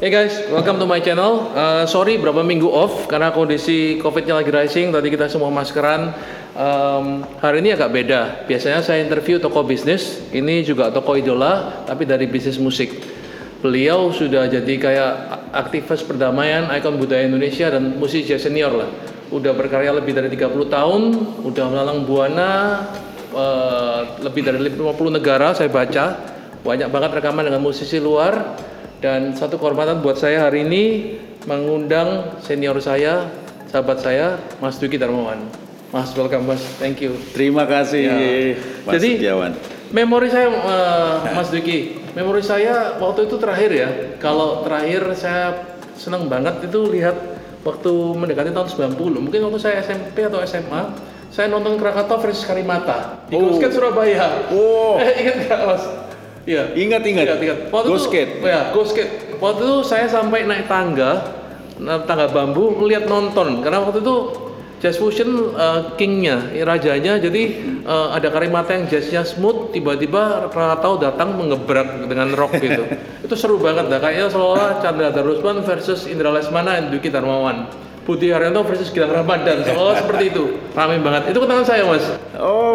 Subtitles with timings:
[0.00, 1.52] Hey guys, welcome to my channel.
[1.52, 4.96] Uh, sorry berapa minggu off karena kondisi COVID-nya lagi rising.
[4.96, 6.16] Tadi kita semua maskeran.
[6.56, 8.48] Um, hari ini agak beda.
[8.48, 10.24] Biasanya saya interview toko bisnis.
[10.32, 12.96] Ini juga toko idola, tapi dari bisnis musik.
[13.60, 15.12] Beliau sudah jadi kayak
[15.52, 18.88] aktivis perdamaian, ikon budaya Indonesia dan musisi senior lah.
[19.28, 21.00] Udah berkarya lebih dari 30 tahun,
[21.44, 22.50] udah melalang buana
[23.36, 24.80] uh, lebih dari 50
[25.12, 26.32] negara saya baca.
[26.64, 28.56] Banyak banget rekaman dengan musisi luar
[29.00, 30.84] dan satu kehormatan buat saya hari ini
[31.48, 33.32] mengundang senior saya,
[33.72, 35.40] sahabat saya, Mas Duki Darmawan.
[35.90, 37.18] Mas, welcome Mas, thank you.
[37.34, 38.14] Terima kasih Ya.
[38.86, 39.52] Mas Jadi, Setiawan.
[39.90, 43.88] Memori saya, uh, Mas Duki, memori saya waktu itu terakhir ya.
[44.22, 45.66] Kalau terakhir saya
[45.98, 47.16] senang banget itu lihat
[47.66, 49.18] waktu mendekati tahun 90.
[49.18, 50.94] Mungkin waktu saya SMP atau SMA,
[51.34, 53.58] saya nonton Krakatau versus Karimata di Oh.
[53.58, 54.46] Surabaya.
[54.54, 54.94] Oh.
[55.02, 55.84] Eh, ingat nggak Mas?
[56.50, 56.64] Iya.
[56.74, 57.24] Ingat ingat.
[57.30, 57.58] Ingat, ingat.
[57.70, 58.32] Waktu Go itu, skate.
[58.42, 59.12] Ya, go skate.
[59.38, 61.30] Waktu itu saya sampai naik tangga,
[61.78, 63.62] naik tangga bambu, ngeliat nonton.
[63.62, 64.16] Karena waktu itu
[64.80, 67.20] Jazz Fusion uh, kingnya, rajanya.
[67.20, 67.42] Jadi
[67.84, 72.88] uh, ada karimata yang jazznya smooth, tiba-tiba Krakatau datang mengebrak dengan rock gitu.
[73.24, 74.00] itu seru banget dah.
[74.02, 77.68] Kayaknya seolah Chandra Darusman versus Indra Lesmana dan Duki Darmawan.
[78.10, 79.62] Budi Haryanto versus Gilang Ramadan.
[79.62, 80.44] Seolah seperti itu.
[80.74, 81.30] Rame banget.
[81.30, 82.02] Itu kenangan saya mas.
[82.40, 82.69] Oh,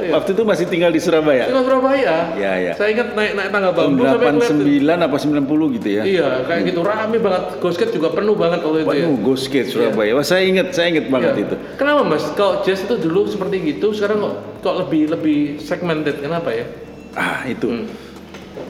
[0.00, 0.12] iya.
[0.14, 1.44] waktu itu masih tinggal di Surabaya.
[1.48, 2.14] Di Surabaya.
[2.34, 2.72] Ya, ya.
[2.76, 4.52] Saya ingat naik naik tangga bambu sampai ngeliat
[4.98, 6.02] 89 apa 90 gitu ya.
[6.02, 7.42] Iya, kayak gitu rame banget.
[7.58, 9.06] Gosket juga penuh banget waktu itu ya.
[9.08, 10.12] Waduh, Go Skate Surabaya.
[10.16, 11.44] Wah, saya ingat, saya ingat banget Iya.
[11.44, 11.54] itu.
[11.76, 12.24] Kenapa Mas?
[12.34, 16.18] Kalau jazz itu dulu seperti gitu, sekarang kok kok lebih lebih segmented.
[16.20, 16.66] Kenapa ya?
[17.14, 17.68] Ah, itu.
[17.68, 17.86] Hmm.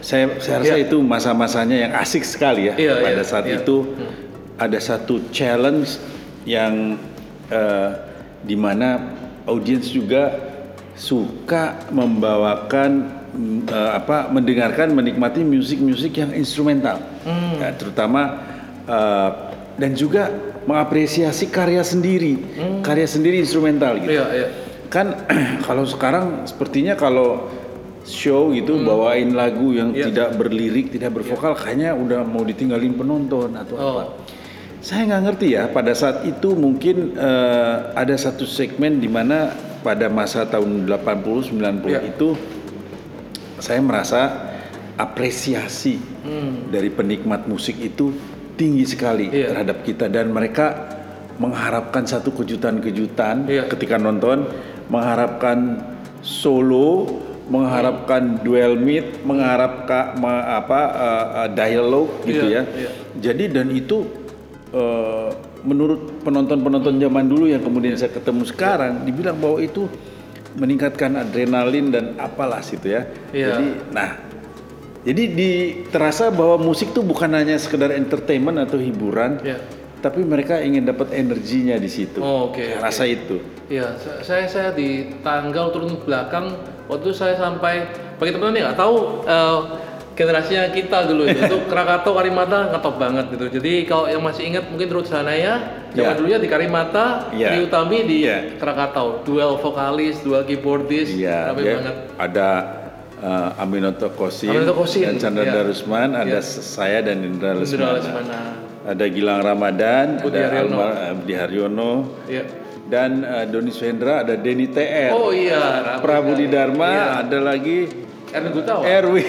[0.04, 0.86] Saya saya rasa Iya.
[0.86, 2.74] itu masa-masanya yang asik sekali ya.
[2.76, 3.58] Iya, Pada iya, saat iya.
[3.60, 3.96] itu
[4.58, 5.98] ada satu challenge
[6.44, 6.98] yang
[7.48, 7.90] eh,
[8.44, 9.16] di mana
[9.48, 10.47] audiens juga
[10.98, 12.90] suka membawakan
[13.64, 16.98] eh, apa mendengarkan menikmati musik-musik yang instrumental.
[17.22, 17.56] Hmm.
[17.62, 18.42] Ya, terutama
[18.84, 19.30] eh,
[19.78, 20.26] dan juga
[20.66, 22.34] mengapresiasi karya sendiri,
[22.82, 24.26] karya sendiri instrumental gitu Hmm.
[24.26, 24.48] Iya, iya.
[24.90, 25.06] kan
[25.66, 27.46] kalau sekarang sepertinya kalau
[28.02, 30.08] show gitu bawain lagu yang Iya.
[30.08, 33.84] tidak berlirik tidak bervokal kayaknya udah mau ditinggalin penonton atau Oh.
[33.94, 34.04] apa
[34.80, 40.06] saya nggak ngerti ya pada saat itu mungkin eh, ada satu segmen di mana pada
[40.08, 42.00] masa tahun 80 90 Iya.
[42.04, 42.34] itu
[43.58, 44.20] saya merasa
[44.94, 46.68] apresiasi Hmm.
[46.68, 48.10] dari penikmat musik itu
[48.54, 49.54] tinggi sekali Iya.
[49.54, 50.90] terhadap kita dan mereka
[51.38, 53.70] mengharapkan satu kejutan-kejutan Iya.
[53.70, 54.50] ketika nonton,
[54.90, 55.78] mengharapkan
[56.20, 62.72] solo, mengharapkan duel meet, mengharapkan me- apa uh, dialog gitu Iya, ya.
[62.76, 62.90] iya.
[63.22, 64.04] Jadi dan itu
[64.74, 65.30] uh,
[65.62, 69.90] menurut penonton-penonton zaman dulu yang kemudian saya ketemu sekarang dibilang bahwa itu
[70.54, 73.06] meningkatkan adrenalin dan apalah situ ya.
[73.30, 73.46] Iya.
[73.52, 74.10] Jadi nah
[75.02, 75.50] jadi di
[75.88, 79.62] terasa bahwa musik tuh bukan hanya sekedar entertainment atau hiburan, Iya.
[79.98, 82.18] tapi mereka ingin dapat energinya di situ.
[82.18, 82.82] Oh, oke, oke.
[82.82, 83.38] Rasa itu.
[83.70, 86.54] Iya, sa- saya saya di tanggal turun belakang
[86.90, 87.86] waktu itu saya sampai
[88.16, 89.58] bagi teman-teman yang nggak tahu eh,
[90.18, 93.46] generasinya kita dulu itu, itu Krakatau Karimata ngetop banget gitu.
[93.54, 96.18] Jadi kalau yang masih ingat mungkin Ruth Sanaya zaman Iya.
[96.18, 97.54] dulunya di Karimata, Iya.
[97.54, 98.58] di Utami di Iya.
[98.58, 101.94] Krakatau, duel vokalis, duel keyboardis, Iya, rame dia banget.
[102.18, 102.48] ada
[103.22, 105.54] uh, Aminoto Kosin, Aminoto Kosin, dan Chandra iya.
[105.54, 106.42] Darusman, ada Iya.
[106.42, 108.02] saya dan Indra Lesmana.
[108.02, 108.38] Lesmana.
[108.88, 110.74] Ada Gilang Ramadan, Budi ada Haryono.
[110.74, 111.92] Almar eh, Budi Haryono,
[112.26, 112.42] Iya.
[112.90, 115.14] dan uh, Doni Swendra, ada Denny TR.
[115.14, 116.34] Oh iya, Prabu.
[116.50, 117.06] Dharma, Iya.
[117.22, 118.82] ada lagi Erwin Gutawa.
[118.98, 119.24] Erwin.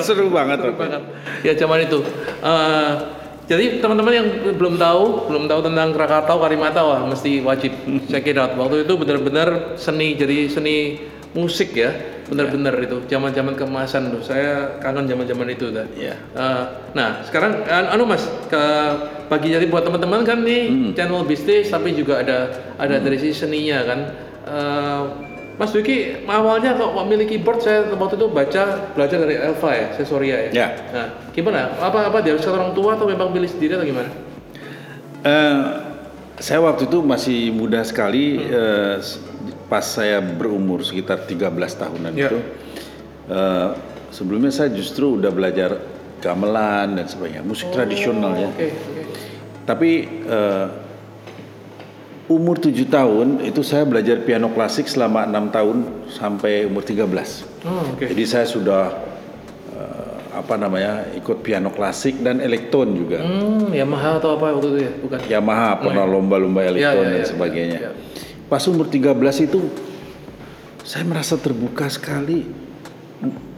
[0.00, 0.58] Seru banget.
[0.60, 1.02] Seru banget.
[1.44, 1.98] Ya zaman itu.
[2.40, 2.92] Eh,
[3.48, 4.28] jadi teman-teman yang
[4.60, 7.72] belum tahu, belum tahu tentang Krakatau, Karimata, wah mesti wajib
[8.12, 8.52] check it out.
[8.52, 11.00] Waktu itu benar-benar seni, jadi seni
[11.32, 11.92] musik ya,
[12.28, 13.00] benar-benar itu.
[13.08, 15.88] Zaman-zaman kemasan tuh, saya kangen zaman-zaman itu dah.
[15.96, 16.16] Iya.
[16.36, 18.60] Eh, nah sekarang an- anu mas, ke
[19.32, 23.80] bagi jadi buat teman-teman kan nih channel bisnis, tapi juga ada ada dari sisi seninya
[23.84, 23.98] kan.
[24.44, 25.02] Eh,
[25.58, 28.62] Mas Duki awalnya kok memiliki keyboard saya waktu itu baca
[28.94, 30.50] belajar dari Elva ya, Sesoria ya.
[30.54, 30.68] Ya.
[30.94, 31.74] Nah, gimana?
[31.76, 34.06] Apa apa diharuskan orang tua atau memang pilih sendiri atau gimana?
[35.26, 35.58] Eh,
[36.38, 39.18] saya waktu itu masih muda sekali eh, s-
[39.66, 42.30] pas saya berumur sekitar 13 tahunan Ya.
[42.30, 42.38] itu.
[43.28, 43.68] eh,
[44.08, 45.74] sebelumnya saya justru udah belajar
[46.18, 48.46] gamelan dan sebagainya, musik tradisional ya.
[48.48, 48.68] Oke.
[49.66, 49.90] Tapi
[50.22, 50.66] eh,
[52.28, 57.08] umur 7 tahun itu saya belajar piano klasik selama enam tahun sampai umur 13.
[57.64, 58.04] Oh, oke.
[58.04, 58.92] Jadi saya sudah
[59.72, 63.24] eh, apa namanya ikut piano klasik dan elektron juga.
[63.24, 64.92] Hmm, Yamaha atau apa waktu itu ya?
[65.00, 65.18] Bukan.
[65.24, 67.78] Yamaha pernah lomba-lomba elektron ya, dan ya, sebagainya.
[67.80, 67.92] ya, ya.
[68.48, 69.60] Pas umur 13 itu
[70.84, 72.68] saya merasa terbuka sekali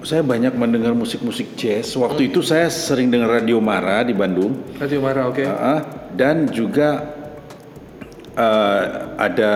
[0.00, 1.92] saya banyak mendengar musik-musik jazz.
[1.92, 4.56] Waktu itu saya sering dengar Radio Mara di Bandung.
[4.80, 5.44] Radio Mara, oke.
[5.44, 5.84] Ah,
[6.16, 7.19] dan juga
[8.40, 8.82] eh,
[9.20, 9.52] ada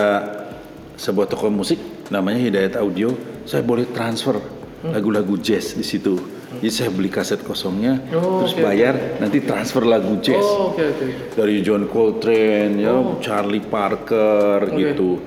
[0.95, 1.81] sebuah toko musik
[2.13, 3.17] namanya Hidayat Audio.
[3.45, 4.37] Saya boleh transfer
[4.85, 6.21] lagu-lagu jazz di situ.
[6.55, 10.87] Jadi saya beli kaset kosongnya, Oh, terus oke, bayar, nanti transfer lagu jazz Oh, oke
[10.87, 11.05] oke.
[11.35, 14.79] dari John Coltrane, ya, Charlie Parker Oke.
[14.79, 15.19] gitu,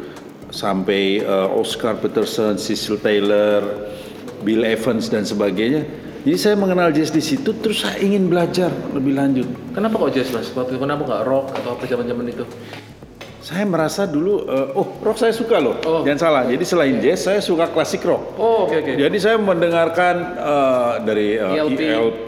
[0.47, 3.59] sampai eh, Oscar Peterson, Cecil Taylor,
[4.39, 5.83] Bill Evans dan sebagainya.
[6.23, 9.47] Jadi saya mengenal jazz di situ, terus saya ingin belajar lebih lanjut.
[9.75, 10.47] Kenapa kok jazz mas?
[10.55, 12.47] Kenapa nggak rock atau apa zaman-zaman itu?
[13.47, 16.03] Saya merasa dulu, eh, oh rock saya suka loh, Oh.
[16.03, 16.41] jangan salah.
[16.45, 18.35] Jadi selain jazz, saya suka klasik rock.
[18.35, 18.91] Oh, oke oke.
[18.99, 21.79] Jadi saya mendengarkan eh, dari eh, ELP.
[21.79, 22.27] ELP,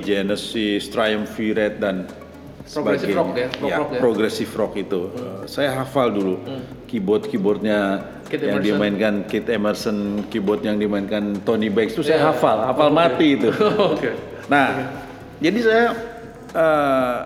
[0.00, 1.96] Genesis, Triumvirate dan
[2.70, 3.98] Progressive rock ya, rock Ya, rock ya.
[3.98, 5.00] progressive rock itu.
[5.10, 6.38] Eh, saya hafal dulu
[6.86, 7.78] keyboard-keyboardnya
[8.30, 8.68] Keith yang Emerson.
[8.70, 9.96] dimainkan Keith Emerson,
[10.30, 13.50] keyboard yang dimainkan Tony Banks itu saya hafal, hafal mati itu.
[13.90, 14.14] Oke.
[14.46, 14.86] Nah,
[15.42, 15.84] jadi saya
[16.54, 17.18] eh,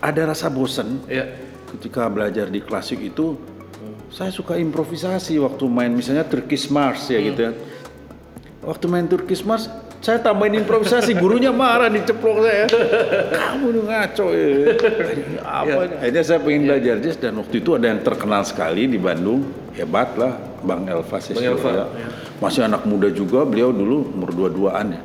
[0.00, 1.28] ada rasa bosan Iya.
[1.76, 3.38] Ketika belajar di klasik itu
[4.10, 7.52] saya suka improvisasi waktu main misalnya Turkish Mars ya gitu ya.
[8.60, 9.70] Waktu main Turkish Mars
[10.00, 12.64] saya tambahin improvisasi, gurunya marah diceplok saya.
[13.36, 14.48] Kamu nih ngaco ya.
[15.44, 15.94] Apa ini?
[16.00, 19.44] Akhirnya saya pengen belajar jazz dan waktu itu ada yang terkenal sekali di Bandung,
[19.76, 21.84] hebat lah, Bang Elva Sesio, Elva, ya.
[22.40, 25.00] Masih anak muda juga, beliau dulu umur dua-duaan ya.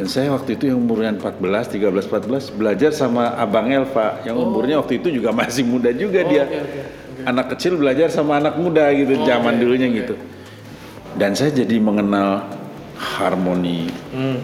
[0.00, 4.80] Dan saya waktu itu yang umurnya 14, 13, 14 belajar sama Abang Elva yang umurnya
[4.80, 6.48] waktu itu juga masih muda juga dia.
[6.48, 6.80] oke, oke,
[7.28, 10.16] Anak kecil belajar sama anak muda gitu zaman dulunya gitu.
[11.20, 12.48] Dan saya jadi mengenal
[12.96, 13.92] harmoni.
[14.08, 14.40] Hmm.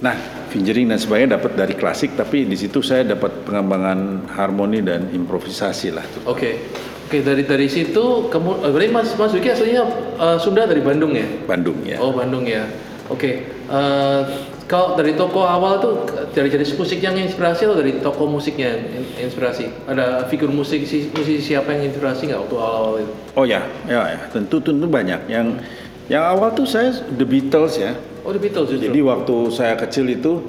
[0.00, 0.16] Nah,
[0.48, 5.92] fingering dan sebagainya dapat dari klasik tapi di situ saya dapat pengembangan harmoni dan improvisasi
[5.92, 6.08] lah.
[6.24, 6.64] Oke.
[7.04, 9.84] Oke dari dari situ kamu eh, berarti Mas Mas Wiki aslinya
[10.16, 11.28] eh, Sunda dari Bandung ya?
[11.44, 12.00] Bandung ya.
[12.00, 12.64] Oh Bandung ya.
[13.12, 13.44] Oke.
[13.68, 14.22] Eh,
[14.64, 15.92] kalau dari toko awal tuh
[16.32, 19.68] dari jenis musik yang inspirasi atau dari toko musiknya yang in- inspirasi?
[19.84, 23.12] Ada figur musik si- musisi siapa yang inspirasi nggak waktu awal-awal itu?
[23.36, 24.20] Oh ya, ya, ya.
[24.32, 25.28] tentu tentu banyak.
[25.28, 25.60] Yang
[26.08, 27.92] yang awal tuh saya The Beatles ya.
[28.24, 28.88] Oh The Beatles justru.
[28.88, 30.40] Jadi waktu saya kecil itu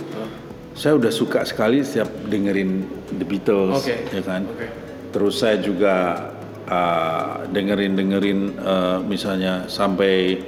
[0.76, 2.84] saya udah suka sekali setiap dengerin
[3.16, 3.96] The Beatles, Oke.
[4.12, 4.44] ya kan.
[4.48, 4.68] Oke.
[5.12, 6.28] Terus saya juga
[6.68, 10.40] uh, dengerin dengerin uh, misalnya sampai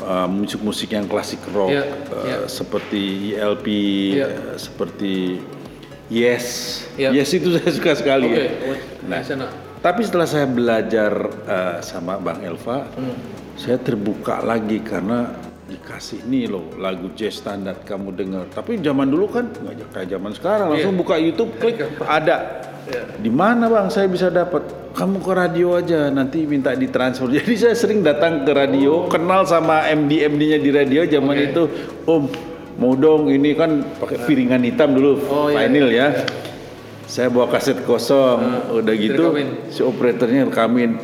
[0.00, 2.38] uh, musik-musik yang klasik rock Iya, uh, iya.
[2.46, 3.02] seperti
[3.34, 3.66] ELP,
[4.14, 4.26] Iya.
[4.26, 5.38] uh, seperti
[6.06, 6.44] Yes,
[7.00, 7.10] Iya.
[7.16, 8.28] Yes itu saya suka sekali.
[8.28, 8.44] Oke.
[8.44, 8.50] ya.
[9.08, 9.20] Nah.
[9.24, 9.46] Sana.
[9.80, 11.12] Tapi setelah saya belajar
[11.44, 13.16] uh, sama Bang Elva, Hmm.
[13.56, 15.32] saya terbuka lagi karena
[15.64, 18.44] dikasih nih loh lagu jazz standar kamu dengar.
[18.52, 22.60] Tapi zaman dulu kan nggak kayak zaman sekarang langsung buka YouTube klik ada.
[22.84, 23.16] Iya.
[23.16, 24.60] Di mana bang saya bisa dapat?
[24.94, 27.26] Kamu ke radio aja nanti minta ditransfer.
[27.40, 31.44] Jadi saya sering datang ke radio, kenal sama MD MD-nya di radio zaman Oke.
[31.50, 31.62] itu.
[32.04, 32.24] Om
[32.74, 35.64] mau dong ini kan pakai piringan hitam dulu Oh, iya.
[35.66, 36.08] vinyl ya.
[37.08, 39.30] Saya bawa kaset kosong, udah gitu
[39.70, 40.96] si operatornya rekamin.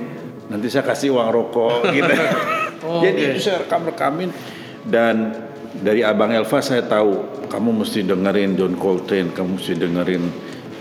[0.51, 2.11] Nanti saya kasih uang rokok gitu.
[2.91, 3.31] Oh, Jadi oke.
[3.31, 4.35] itu saya rekam rekamin
[4.83, 5.31] dan
[5.79, 10.23] dari Abang Elva saya tahu kamu mesti dengerin John Coltrane, kamu mesti dengerin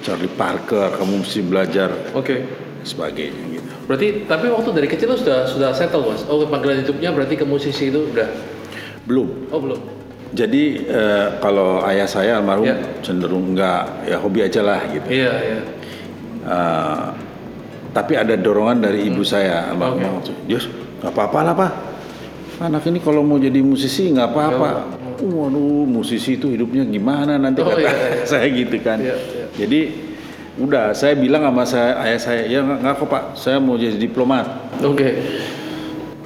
[0.01, 2.41] Charlie Parker, kamu mesti belajar Oke.
[2.81, 3.69] sebagainya gitu.
[3.85, 6.25] Berarti tapi waktu dari kecil lu sudah sudah settle mas.
[6.25, 8.29] Oh panggilan hidupnya berarti ke musisi itu udah.
[9.05, 9.29] Belum.
[9.53, 9.77] Oh belum.
[10.29, 12.77] Jadi eh, kalau ayah saya almarhum Ya.
[13.01, 15.05] cenderung enggak ya hobi aja lah gitu.
[15.09, 15.59] Iya iya.
[16.45, 17.05] Eh,
[17.91, 20.21] tapi ada dorongan dari ibu saya almarhum.
[20.45, 20.69] Yus,
[21.01, 21.71] nggak apa-apa lah pak.
[22.59, 24.69] Anak ini kalau mau jadi musisi nggak apa-apa.
[25.23, 28.23] Waduh, musisi itu hidupnya gimana nanti Oh, kata iya, iya.
[28.31, 28.99] saya gitu kan.
[28.99, 29.45] Iya, iya.
[29.55, 29.79] Jadi
[30.59, 34.75] udah saya bilang sama saya ayah saya ya nggak kok pak, saya mau jadi diplomat.
[34.83, 35.09] Oke.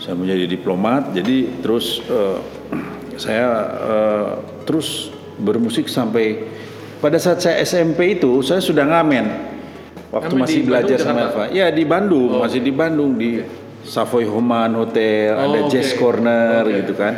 [0.01, 1.13] Saya mau jadi diplomat.
[1.13, 2.37] Jadi terus eh,
[3.23, 3.47] saya
[3.77, 4.29] eh,
[4.65, 6.49] terus bermusik sampai
[6.97, 9.53] pada saat saya SMP itu saya sudah ngamen
[10.09, 11.21] waktu Ngamen masih belajar Bandung, sama?
[11.29, 11.45] Elva.
[11.53, 13.29] Ya di Bandung, masih di Bandung di
[13.83, 15.71] Savoy Homan Hotel, Oh, ada oke.
[15.71, 16.75] Jazz Corner Oke.
[16.83, 17.13] gitu kan.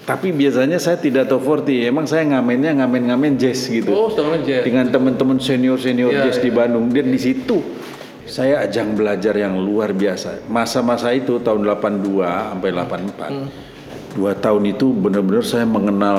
[0.00, 3.92] Tapi biasanya saya tidak tahu 40, emang saya ngamennya ngamen-ngamen jazz gitu.
[3.92, 4.08] Oh
[4.42, 4.64] jazz.
[4.64, 6.56] Dengan teman-teman senior-senior Iya, jazz di iya.
[6.56, 7.62] Bandung dan di situ
[8.26, 10.46] saya ajang belajar yang luar biasa.
[10.46, 14.16] Masa-masa itu tahun 82 sampai 84.
[14.16, 16.18] Dua tahun itu benar-benar saya mengenal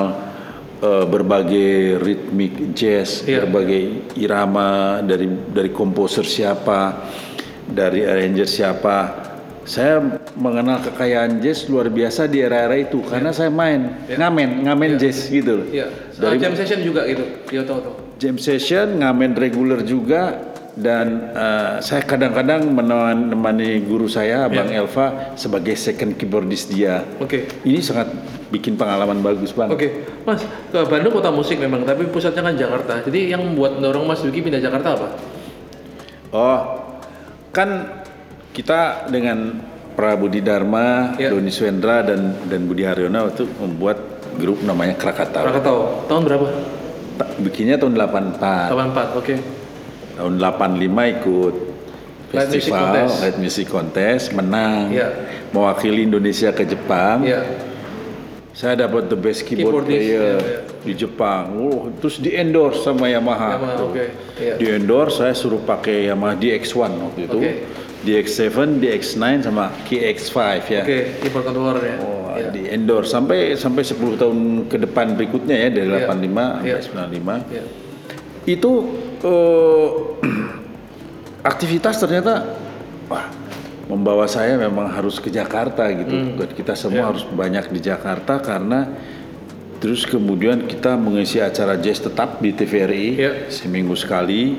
[0.80, 3.44] eh, berbagai ritmik jazz, Iya.
[3.44, 6.96] berbagai irama dari dari komposer siapa,
[7.66, 8.96] dari arranger siapa.
[9.62, 10.02] Saya
[10.34, 15.62] mengenal kekayaan jazz luar biasa di era-era itu karena saya main ngamen, ngamen jazz gitu
[15.62, 15.66] loh.
[15.70, 15.86] Iya.
[16.18, 17.22] Dari jam session juga gitu.
[17.50, 17.94] Iya tahu tahu.
[18.22, 25.76] jam session, ngamen reguler juga, dan eh, saya kadang-kadang menemani guru saya Abang Elva sebagai
[25.76, 27.04] second keyboardist dia.
[27.20, 27.44] Oke.
[27.66, 28.08] Ini sangat
[28.48, 29.74] bikin pengalaman bagus banget.
[29.76, 29.88] Oke,
[30.24, 32.94] Mas, ke Bandung kota musik memang, tapi pusatnya kan Jakarta.
[33.04, 35.08] Jadi yang membuat mendorong Mas Dwiki pindah Jakarta apa?
[36.32, 36.60] Oh,
[37.52, 38.00] kan
[38.52, 39.58] kita dengan
[39.92, 41.28] Prabudi Dharma, Ya.
[41.32, 44.00] Doni Swendra dan dan Budi Haryono itu membuat
[44.40, 45.44] grup namanya Krakatau.
[45.44, 45.78] Krakatau.
[46.08, 46.46] Tahun berapa?
[47.20, 48.72] Ta- Bikinnya tahun 84.
[48.72, 49.34] 84, oke.
[50.16, 51.54] Tahun 85 ikut
[52.32, 53.14] Light Music festival Contest.
[53.20, 54.88] Light Music Contest, menang.
[54.88, 55.08] Iya.
[55.52, 57.28] Mewakili Indonesia ke Jepang.
[57.28, 57.40] Iya.
[58.52, 60.58] Saya dapat the best keyboard player iya, iya.
[60.84, 61.56] di Jepang.
[61.56, 63.56] Oh, terus di endorse sama Yamaha.
[63.56, 64.04] Yamaha, oke.
[64.40, 64.54] Iya.
[64.60, 67.38] Di endorse saya suruh pakai Yamaha DX1 waktu itu.
[67.40, 67.52] Oke.
[68.02, 70.82] DX7, DX9 sama KX5 ya.
[70.82, 71.96] Oke, keyboard controller ya.
[72.02, 72.48] Oh, Iya.
[72.48, 76.08] di endorse sampai sampai 10 tahun ke depan berikutnya ya dari Iya.
[76.08, 76.76] 85 Iya.
[76.80, 77.34] sampai 95.
[77.52, 77.64] Iya.
[78.48, 78.72] Itu
[79.22, 79.88] eh,
[81.52, 82.56] aktivitas ternyata
[83.06, 83.28] wah
[83.86, 86.34] membawa saya memang harus ke Jakarta gitu.
[86.34, 87.08] Dan Kita semua Iya.
[87.12, 88.88] harus banyak di Jakarta karena
[89.78, 93.32] terus kemudian kita mengisi acara jazz tetap di TVRI Iya.
[93.50, 94.56] seminggu sekali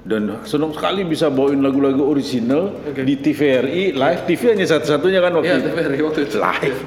[0.00, 3.04] dan senang sekali bisa bawain lagu-lagu original Oke.
[3.04, 6.36] di TVRI live TV hanya satu-satunya kan waktu Iya, itu TVRI waktu itu.
[6.38, 6.78] live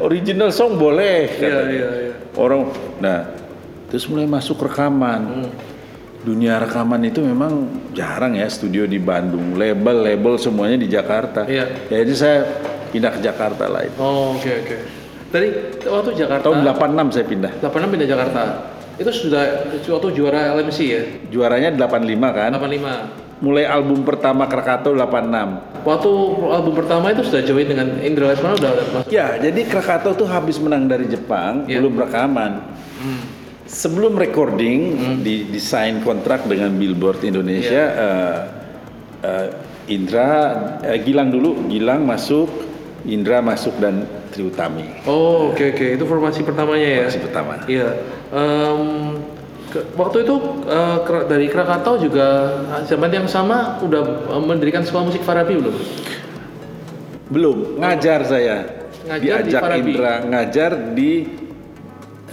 [0.00, 1.68] original song boleh katanya.
[1.68, 2.12] iya, iya.
[2.34, 3.28] orang nah
[3.86, 5.50] terus mulai masuk rekaman Hmm.
[6.24, 7.52] dunia rekaman itu memang
[7.92, 11.68] jarang ya studio di Bandung label label semuanya di Jakarta Iya.
[11.86, 12.38] jadi saya
[12.88, 13.98] pindah ke Jakarta lah itu.
[13.98, 14.76] Oh, oke oke.
[15.28, 15.48] Tadi
[15.84, 18.42] waktu Jakarta tahun 86 saya pindah 86 pindah Jakarta.
[18.94, 19.42] Itu sudah
[19.74, 21.02] waktu juara LMC ya?
[21.28, 21.98] juaranya 85
[22.30, 23.42] kan 85.
[23.42, 26.10] mulai album pertama Krakatau 86 Waktu
[26.48, 29.10] album pertama itu sudah join dengan Indra Lesmana udah masuk.
[29.10, 31.82] ya jadi Krakatau tuh habis menang dari Jepang Iya.
[31.82, 32.52] belum rekaman
[32.94, 33.20] Hmm.
[33.64, 38.00] sebelum recording di desain kontrak dengan Billboard Indonesia Iya.
[38.00, 38.38] eh,
[39.20, 39.46] eh,
[39.86, 40.30] Indra
[40.80, 42.48] eh, Gilang dulu Gilang masuk
[43.04, 45.86] Indra masuk dan Triutami Oh, oke oke.
[45.92, 46.98] Itu formasi pertamanya ya.
[47.04, 47.52] Formasi pertama.
[47.64, 47.88] Iya.
[48.30, 48.82] Em,
[49.68, 50.34] ke- waktu itu
[50.64, 52.26] eh, Kra- dari Krakatau juga
[52.66, 55.76] ah, zaman yang sama udah eh, mendirikan sekolah musik Farabi belum?
[57.24, 58.56] belum ngajar saya
[59.04, 59.90] Ngajar di diajak Farabi.
[59.90, 61.12] Indra ngajar di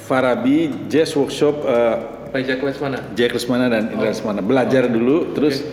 [0.02, 1.96] Farabi Jazz Workshop eh,
[2.32, 2.98] Pak Jack Lesmana.
[3.12, 5.64] Jack Lesmana dan Indra Lesmana belajar dulu terus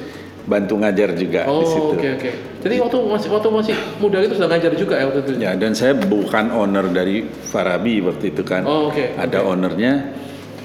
[0.43, 2.31] bantu ngajar juga di situ Oh, oke oke.
[2.59, 5.31] Jadi waktu masih waktu masih muda itu sudah ngajar juga ya waktu itu.
[5.39, 8.67] Ya, dan saya bukan owner dari Farabi waktu itu kan.
[8.67, 9.93] Oh, oke, Ada ownernya.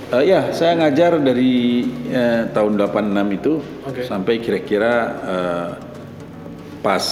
[0.09, 3.53] Eh, ya, saya ngajar dari eh, tahun 86 itu
[3.85, 4.01] Oke.
[4.05, 5.69] sampai kira-kira eh,
[6.81, 7.05] pas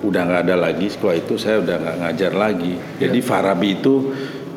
[0.00, 2.74] udah nggak ada lagi sekolah itu saya udah nggak ngajar lagi.
[2.98, 3.94] Jadi Farabi itu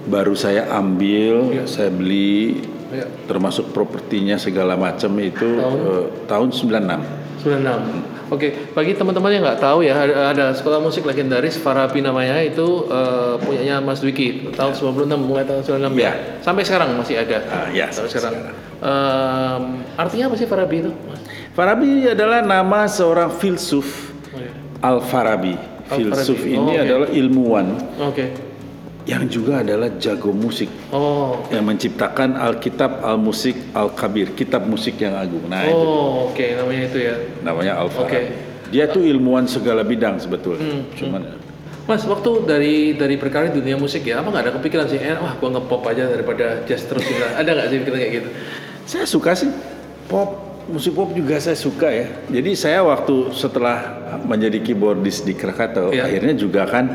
[0.05, 1.65] baru saya ambil, Iya.
[1.65, 2.57] saya beli
[2.89, 3.05] Iya.
[3.25, 5.77] termasuk propertinya segala macam itu Tahun?
[5.79, 7.01] eh, tahun 96.
[7.39, 8.18] 96.
[8.29, 12.85] Oke, bagi teman-teman yang nggak tahu ya, ada, ada sekolah musik legendaris Farabi namanya itu
[12.85, 16.13] eh, punyanya Mas Dwiki tahun 96 mulai tahun 96 ya.
[16.39, 17.41] Sampai sekarang masih ada.
[17.45, 18.33] Ah, ya, sampai sampai sekarang.
[18.79, 19.61] Em,
[19.95, 20.91] artinya apa sih Farabi itu?
[21.03, 21.19] Mas?
[21.51, 24.53] Farabi adalah nama seorang filsuf Oh, iya.
[24.79, 25.57] Al-Farabi.
[25.89, 26.85] Filsuf Oh, ini oke.
[26.85, 27.65] adalah ilmuwan
[27.99, 28.29] Oke.
[29.09, 31.41] Yang juga adalah jago musik Oh.
[31.49, 35.49] yang menciptakan Alkitab, Al-Musik, Al-Kabir, kitab musik yang agung.
[35.49, 37.15] Nah, itu Oh, oke namanya itu ya.
[37.41, 38.05] namanya Al-Farabi.
[38.05, 38.21] Oke.
[38.69, 40.61] Dia tuh ilmuwan segala bidang sebetulnya.
[40.61, 41.21] Hmm, Cuman
[41.83, 45.17] Mas, waktu dari dari berkarir di dunia musik ya, apa nggak ada kepikiran sih, eh,
[45.17, 47.17] wah gua ngepop aja daripada jazz terus gitu.
[47.41, 48.29] Ada nggak sih pikiran kayak gitu?
[48.85, 49.49] saya suka sih
[50.05, 50.29] pop,
[50.65, 52.05] musik pop juga saya suka ya.
[52.29, 53.77] Jadi saya waktu setelah
[54.21, 56.05] menjadi keyboardist di Krakatau, Iya.
[56.05, 56.85] akhirnya juga kan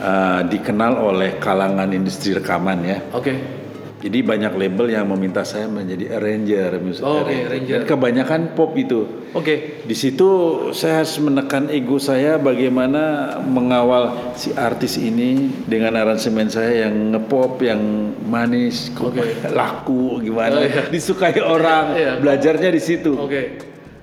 [0.00, 2.98] uh, dikenal oleh kalangan industri rekaman ya.
[3.12, 3.60] Oke.
[4.00, 7.84] Jadi banyak label yang meminta saya menjadi arranger, music Oh, oke, arranger.
[7.84, 9.28] Dan kebanyakan pop itu.
[9.36, 9.84] Oke.
[9.84, 10.28] Di situ
[10.72, 17.60] saya harus menekan ego saya bagaimana mengawal si artis ini dengan aransemen saya yang ngepop,
[17.60, 17.80] yang
[18.24, 19.20] manis, Oke.
[19.52, 20.88] laku gimana, Oh, iya.
[20.88, 21.92] disukai orang.
[21.92, 22.12] Iya.
[22.24, 23.12] Belajarnya di situ.
[23.20, 23.42] Oke.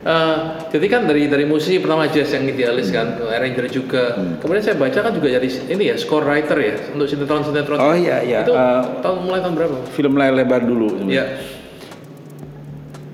[0.07, 0.35] Eh,
[0.71, 4.15] jadi kan dari dari musisi pertama jazz yang idealis kan, arranger juga.
[4.15, 4.39] Hmm.
[4.39, 7.75] Kemudian saya baca kan juga jadi ini ya score writer ya untuk sinetron sinetron.
[7.75, 8.47] Oh iya iya.
[8.47, 9.75] Itu Eh, tahun mulai tahun berapa?
[9.91, 10.95] film layar lebar dulu.
[11.03, 11.43] Iya.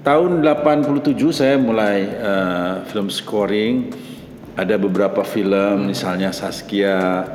[0.04, 3.90] Tahun 87 saya mulai eh, film scoring.
[4.54, 7.26] Ada beberapa film, misalnya Saskia,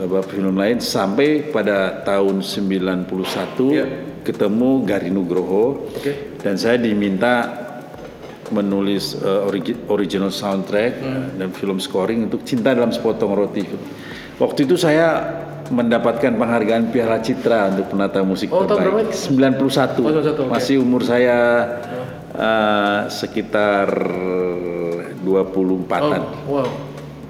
[0.00, 3.84] beberapa film lain sampai pada tahun 91 Iya.
[4.24, 6.40] ketemu Gari Nugroho Oke.
[6.40, 7.61] dan saya diminta
[8.52, 11.26] menulis eh, origi- original soundtrack Hmm.
[11.34, 13.64] dan film scoring untuk Cinta dalam Sepotong Roti.
[14.36, 19.08] Waktu itu saya mendapatkan penghargaan Piala Citra untuk penata musik Oh, tahun terbaik.
[19.10, 19.96] 91.
[19.98, 20.52] Oh, 91, oke.
[20.52, 21.38] Masih umur saya
[22.30, 23.88] eh, sekitar
[25.20, 26.20] 24-an.
[26.46, 26.68] Oh, wow.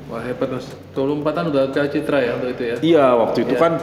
[0.09, 0.69] Wah hebat mas.
[0.93, 2.77] 24an udah Piala Citra ya untuk itu ya?
[2.83, 3.81] Iya, waktu itu kan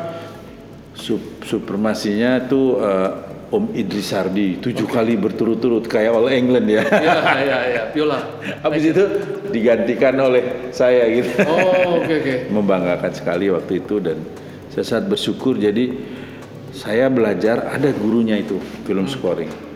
[0.94, 3.12] sub supremasinya tuh eh,
[3.50, 6.86] Om Idris Sardi tujuh kali berturut-turut kayak All England ya.
[6.86, 7.84] Iya, iya, iya.
[7.90, 8.22] Viola.
[8.62, 9.04] Habis itu
[9.50, 11.34] digantikan oleh saya gitu.
[11.50, 12.34] Oh, oke oke.
[12.56, 14.22] Membanggakan sekali waktu itu dan
[14.70, 15.98] saya sangat bersyukur jadi
[16.78, 19.69] saya belajar ada gurunya itu film scoring.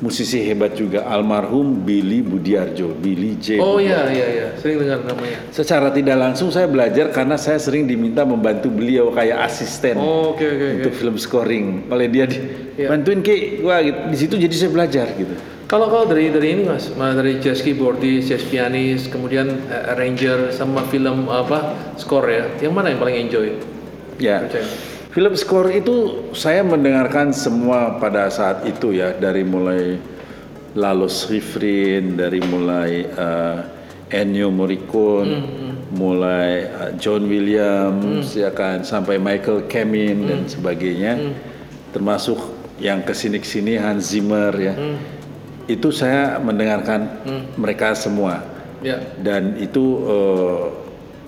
[0.00, 3.60] Musisi hebat juga almarhum Billy Budiarjo, Billy J.
[3.60, 4.46] Oh iya, iya, iya.
[4.56, 5.44] Sering dengar namanya.
[5.52, 10.40] Secara tidak langsung saya belajar karena saya sering diminta membantu beliau kayak asisten Oh, oke
[10.40, 10.76] oke oke.
[10.80, 11.66] untuk film scoring.
[11.92, 12.40] Oleh dia di,
[12.80, 12.88] Iya.
[12.88, 13.98] bantuin Ki, wah gitu.
[14.08, 15.36] di situ jadi saya belajar gitu.
[15.68, 20.48] Kalau kalau dari dari ini mas, mas dari jazz keyboardist, jazz pianist, kemudian eh, arranger
[20.50, 23.52] sama film apa score ya, yang mana yang paling enjoy?
[24.16, 24.48] Ya.
[24.48, 24.64] Percaya.
[25.10, 29.98] Film score itu saya mendengarkan semua pada saat itu ya dari mulai
[30.78, 33.58] Lalo Schifrin, dari mulai eh,
[34.14, 35.34] Ennio Morricone,
[35.98, 41.34] mulai eh, John Williams ya kan sampai Michael Kamen dan sebagainya.
[41.90, 42.38] Termasuk
[42.78, 44.78] yang ke sini ke sini Hans Zimmer ya.
[45.66, 47.18] Itu saya mendengarkan
[47.58, 48.46] mereka semua.
[48.80, 48.96] Ya.
[49.20, 50.60] dan itu eh,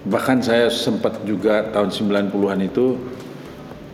[0.08, 2.96] bahkan saya sempat juga tahun 90-an itu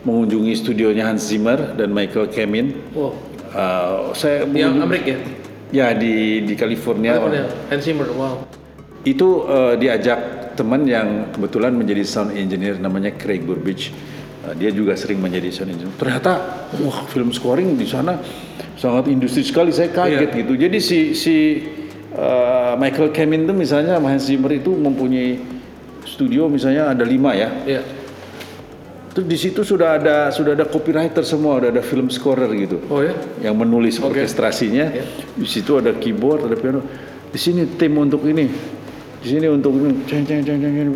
[0.03, 2.95] mengunjungi studionya Hans Zimmer dan Michael Kamen.
[2.95, 3.11] Wow.
[3.49, 5.17] Eh, saya Yang Amerik ya?
[5.69, 7.17] ya di di California.
[7.17, 7.45] California.
[7.69, 8.07] Hans Zimmer.
[8.13, 8.45] Wow.
[9.03, 13.91] Itu eh, diajak teman yang kebetulan menjadi sound engineer namanya Craig Burbidge.
[14.47, 15.95] Eh, dia juga sering menjadi sound engineer.
[15.99, 16.31] Ternyata
[16.83, 18.19] wah film scoring di sana
[18.79, 19.71] sangat industri sekali.
[19.71, 20.53] Saya kaget gitu.
[20.55, 21.35] Jadi si si
[22.15, 25.59] eh, Michael Kamen itu misalnya Hans Zimmer itu mempunyai
[26.07, 27.49] studio misalnya ada lima ya.
[27.67, 27.81] Iya.
[29.09, 32.77] Terus di situ sudah ada sudah ada copywriter semua, udah ada film scorer gitu.
[32.93, 33.17] Oh ya?
[33.41, 34.21] Yang menulis Oke.
[34.21, 34.85] orkestrasinya.
[34.93, 35.05] Ya.
[35.33, 36.85] Di situ ada keyboard, ada piano.
[37.33, 38.45] Di sini tim untuk ini.
[39.19, 39.73] Di sini untuk.
[40.05, 40.89] Ceng, ceng, ceng, ceng.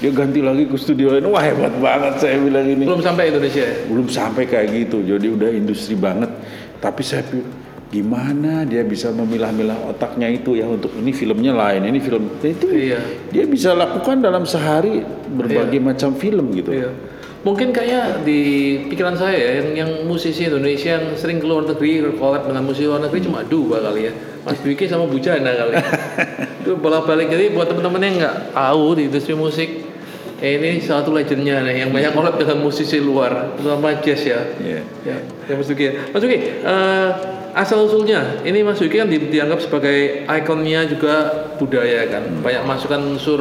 [0.00, 1.30] Dia ganti lagi ke studio lain.
[1.30, 2.88] Wah hebat banget saya bilang ini.
[2.88, 3.74] Belum sampai Indonesia ya?
[3.86, 5.04] Belum sampai kayak gitu.
[5.04, 6.32] Jadi udah industri banget.
[6.80, 7.44] Tapi saya pikir
[7.90, 13.02] gimana dia bisa memilah-milah otaknya itu ya untuk ini filmnya lain, ini film itu Iya.
[13.34, 16.70] dia bisa lakukan dalam sehari berbagai macam film gitu.
[16.70, 16.94] Iya.
[17.40, 18.40] Mungkin kayak di
[18.92, 23.00] pikiran saya ya, yang, yang musisi Indonesia yang sering keluar negeri collab dengan musisi luar
[23.00, 24.12] negeri cuma dua kali ya,
[24.44, 25.72] Mas Dwiki sama Bujana kali.
[26.60, 29.72] Itu bolak balik jadi buat teman-teman yang nggak tahu di industri musik,
[30.44, 34.40] eh, ini satu legendnya nih yang banyak collab dengan musisi luar, terutama jazz ya.
[34.60, 34.84] Iya.
[35.08, 35.16] Ya,
[35.48, 36.12] ya Mas Dwiki.
[36.12, 37.08] Mas Dwiki, eh,
[37.56, 41.14] asal usulnya ini Mas Dwiki kan di- dianggap sebagai ikonnya juga
[41.56, 43.40] budaya kan, banyak masukan unsur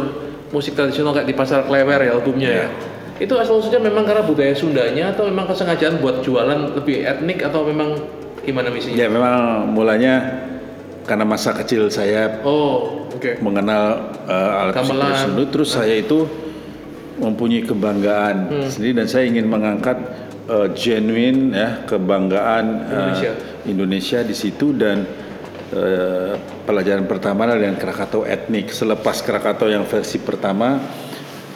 [0.56, 2.68] musik tradisional kayak di pasar klewer ya albumnya ya.
[3.20, 7.68] Itu asal usulnya memang karena budaya Sundanya atau memang kesengajaan buat jualan lebih etnik atau
[7.68, 8.00] memang
[8.42, 8.96] gimana misinya?
[8.96, 10.40] Ya memang mulanya
[11.04, 13.44] karena masa kecil saya Oh, oke.
[13.44, 16.24] mengenal uh, alat musik tradisional, terus saya itu
[17.20, 18.70] mempunyai kebanggaan Hmm.
[18.72, 20.00] sendiri dan saya ingin mengangkat
[20.48, 23.32] uh, genuine ya kebanggaan uh, Indonesia.
[23.68, 25.04] Indonesia di situ dan
[25.76, 28.72] uh, pelajaran pertama adalah dengan Krakatau etnik.
[28.72, 30.80] Selepas Krakatau yang versi pertama,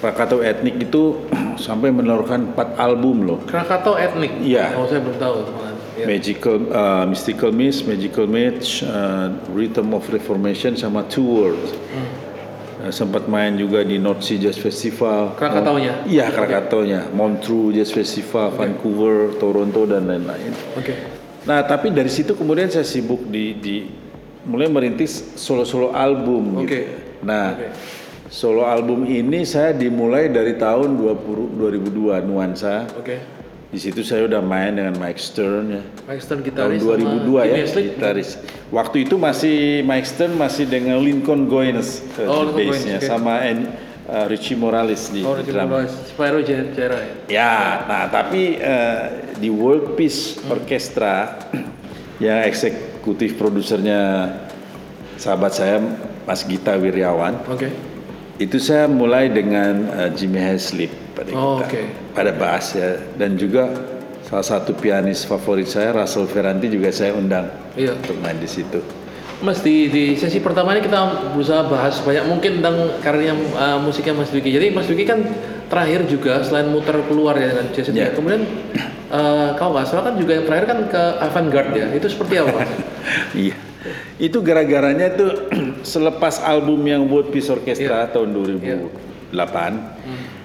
[0.03, 1.23] Krakatau etnik itu
[1.65, 3.39] sampai menelurkan 4 album loh.
[3.47, 4.35] Krakatau etnik.
[4.43, 4.75] Iya.
[4.75, 5.71] Oh, saya belum tahu teman.
[5.95, 6.05] Ya.
[6.09, 11.71] Magical, uh, Mystical Mist, Magical Match, uh, Rhythm of Reformation sama Two Worlds.
[12.83, 15.39] Uh, sempat main juga di North Sea Jazz Festival.
[15.39, 16.03] Krakataunya?
[16.03, 17.07] Iya, Krakataunya.
[17.15, 20.51] Montreux Jazz Festival, Vancouver, Toronto dan lain-lain.
[20.75, 20.93] Oke.
[21.47, 23.75] Nah, tapi dari situ kemudian saya sibuk di, di
[24.43, 26.67] mulai merintis solo-solo album Oke.
[26.67, 26.79] gitu.
[27.23, 27.67] Nah, Oke.
[28.33, 32.89] Solo album ini saya dimulai dari tahun 20, 2002 Nuansa.
[32.97, 33.21] Oke.
[33.69, 35.81] Di situ saya udah main dengan Mike Stern ya.
[36.05, 37.85] Mike Stern Tahun gitaris 2002 sama ya, Jimmy Slick.
[37.93, 38.29] gitaris.
[38.69, 43.05] Waktu itu masih Mike Stern masih dengan Lincoln Goines uh, Oh, di bassnya, oke.
[43.05, 43.73] sama en-
[44.05, 45.69] uh, Richie Morales di Oh, Richie drum.
[45.69, 47.13] Morales, Spyro Jera ya.
[47.29, 47.53] Ya,
[47.85, 49.01] nah tapi uh,
[49.37, 50.53] di World Peace Hmm.
[50.53, 51.37] Orchestra
[52.21, 54.29] yang eksekutif produsernya
[55.17, 55.81] sahabat saya
[56.29, 57.73] Mas Gita Wiryawan, Oke.
[58.35, 61.81] Itu saya mulai dengan uh, Jimmy Haslip pada Oh, gitar, oke.
[62.11, 63.69] pada bass ya, dan juga
[64.23, 67.93] salah satu pianis favorit saya Russell Ferranti juga saya undang Iya.
[67.93, 68.81] untuk main di situ.
[69.39, 70.97] Mas di, di sesi pertama ini kita
[71.35, 74.49] berusaha bahas banyak mungkin tentang karirnya uh, musiknya Mas Dwiki.
[74.49, 75.19] Jadi Mas Dwiki kan
[75.67, 78.07] terakhir juga selain muter keluar ya dengan jazz itu Ya.
[78.07, 78.15] ya.
[78.15, 78.47] Kemudian
[79.11, 81.87] uh, kalau nggak salah kan juga yang terakhir kan ke avant-garde ya.
[81.91, 82.63] Itu seperti apa?
[83.35, 83.55] Iya.
[84.15, 85.49] Itu gara-garanya tuh
[85.83, 89.33] selepas album yang buat Peace Orchestra tahun 2008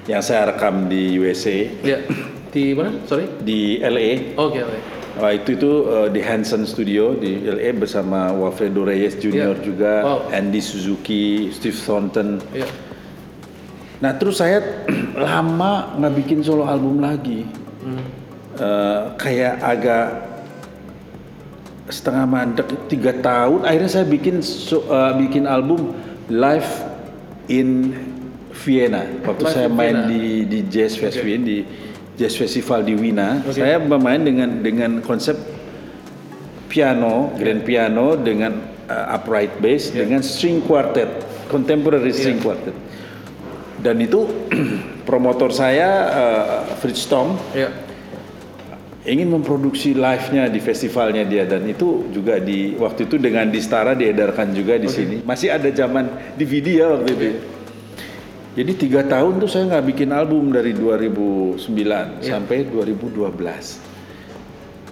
[0.08, 2.00] yang saya rekam di USA ya.
[2.48, 2.96] Di mana?
[3.04, 3.28] Sorry.
[3.44, 4.32] di LA.
[4.34, 4.78] Oke oke.
[5.18, 9.52] Wah, itu itu uh, di Hanson Studio di LA bersama Wilfredo Reyes Jr.
[9.52, 9.60] Iya.
[9.60, 10.18] juga, Wow.
[10.30, 12.38] Andy Suzuki, Steve Thornton.
[12.54, 12.70] Iya.
[13.98, 14.62] Nah terus saya
[15.18, 17.44] lama nggak bikin solo album lagi,
[18.58, 20.06] Eh, kayak agak
[21.88, 23.64] setengah mandek tiga tahun.
[23.64, 25.92] Akhirnya saya bikin so- eh, bikin album
[26.28, 26.68] live
[27.48, 27.96] in
[28.58, 29.06] Vienna.
[29.24, 30.10] Waktu Live saya in main Vienna.
[30.10, 31.58] di di Jazz Festival di
[32.14, 33.54] Jazz Festival di Wina, Oke.
[33.54, 35.38] saya bermain dengan dengan konsep
[36.66, 38.52] piano, grand piano dengan
[38.86, 40.04] uh, upright bass Yeah.
[40.04, 41.08] dengan string quartet,
[41.46, 42.44] contemporary string Yeah.
[42.44, 42.76] quartet.
[43.78, 44.26] Dan itu
[45.08, 46.42] promotor saya uh,
[46.76, 47.70] Fritz Tom Iya.
[49.08, 54.52] Ingin memproduksi live-nya di festivalnya dia dan itu juga di waktu itu dengan Distara diedarkan
[54.52, 55.16] juga di sini.
[55.24, 57.28] Masih ada zaman DVD ya waktu itu.
[58.58, 61.56] Jadi tiga tahun tuh saya nggak bikin album dari 2009
[62.20, 62.36] Iya.
[62.36, 63.80] sampai 2012.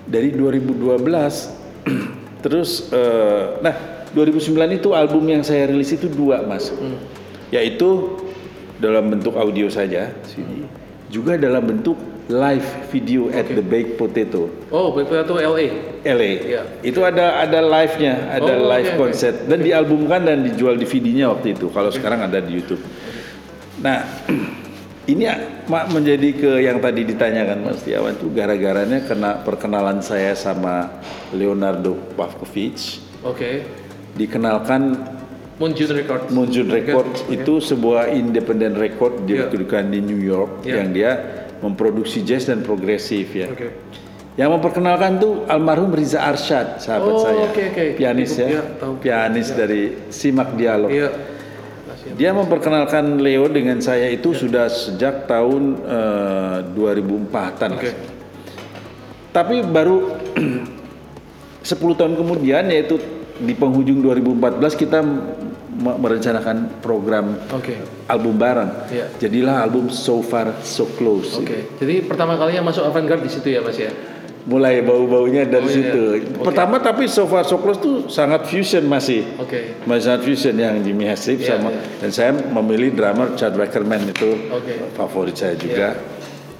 [0.06, 1.50] Dari 2012
[2.46, 3.74] terus eh, nah
[4.14, 6.70] 2009 itu album yang saya rilis itu dua mas,
[7.50, 8.16] yaitu
[8.78, 10.64] dalam bentuk audio saja CD,
[11.10, 14.50] juga dalam bentuk live video at the Baked Potato.
[14.74, 15.66] Oh, itu LA.
[16.02, 16.32] LA.
[16.42, 16.62] Iya.
[16.82, 19.02] Itu ada ada live-nya, ada Oh, live oke, oke.
[19.14, 21.70] konser dan dialbumkan dan dijual DVD-nya waktu itu.
[21.70, 22.82] Kalau sekarang ada di YouTube.
[23.78, 24.02] Nah,
[25.12, 25.22] ini
[25.70, 30.98] mak menjadi ke yang tadi ditanyakan Mas Tiawan itu gara-garanya kena perkenalan saya sama
[31.30, 32.98] Leonardo Pavkovich.
[33.22, 33.62] Oke.
[34.18, 34.98] Dikenalkan
[35.62, 36.26] Moonjun Records.
[36.34, 37.38] Munjun Records Oke.
[37.38, 39.46] itu sebuah independent record Iya.
[39.46, 40.74] dikedudukan di New York Iya.
[40.74, 41.12] yang dia
[41.60, 43.48] memproduksi jazz dan progresif ya.
[43.48, 43.72] Oke.
[44.36, 47.48] Yang memperkenalkan tuh almarhum Riza Arsyad, sahabat Oh, saya.
[47.48, 47.84] oke, oke.
[47.96, 48.62] Pianis Cukup, ya.
[48.76, 48.92] tahu.
[49.00, 50.92] Pianis dari Simak Dialog.
[50.92, 51.08] Iya.
[52.14, 57.70] Dia memperkenalkan Leo dengan saya itu sudah sejak tahun eh, 2004-an.
[57.74, 57.90] Oke.
[59.32, 60.14] Tapi baru
[61.66, 63.00] 10 tahun kemudian yaitu
[63.36, 65.00] di penghujung 2014 kita
[65.76, 67.76] merencanakan program Oke.
[68.08, 68.88] album bareng.
[68.88, 69.06] Iya.
[69.18, 71.36] Jadilah album So Far So Close.
[71.36, 71.76] Oke.
[71.76, 73.92] Jadi pertama kali yang masuk avant-garde di situ ya, Mas ya.
[74.46, 75.74] mulai bau-baunya dari Oh, iya.
[75.74, 76.02] situ.
[76.38, 76.46] Oke.
[76.46, 79.26] Pertama tapi so far so close tuh sangat fusion masih.
[79.36, 79.74] Oke.
[79.84, 81.82] Masih sangat fusion yang Jimmy Haslip Iya, sama iya.
[81.98, 84.94] dan saya memilih drummer Chad Wackerman itu Oke.
[84.94, 85.98] favorit saya juga.
[85.98, 86.02] Iya.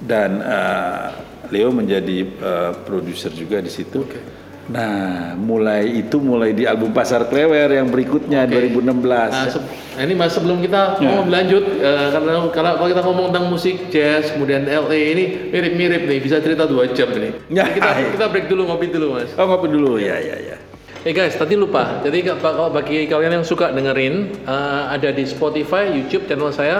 [0.02, 1.06] Dan eh,
[1.46, 4.02] Leo menjadi eh, produser juga di situ.
[4.02, 4.18] Oke.
[4.66, 8.66] Nah, mulai itu mulai di album Pasar Klewer yang berikutnya Oke.
[8.66, 9.30] 2016.
[9.30, 9.62] Nah, se-
[9.96, 11.06] ini mas sebelum kita Ya.
[11.06, 16.02] mau lanjut eh, karena kalau kalau kita ngomong tentang musik jazz kemudian LA ini mirip-mirip
[16.04, 17.30] nih bisa cerita dua jam nih.
[17.48, 17.62] Ya.
[17.62, 19.30] Jadi kita kita break dulu ngopi dulu mas.
[19.34, 19.96] Oh, ngopi dulu.
[19.96, 20.56] Ya, ya, ya.
[21.00, 22.02] Eh guys, tadi lupa.
[22.02, 26.78] Jadi ka- kalau bagi kalian yang suka dengerin, eh, ada di Spotify, YouTube channel saya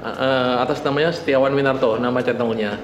[0.00, 2.74] eh, atas namanya Setiawan Winarto, nama channelnya.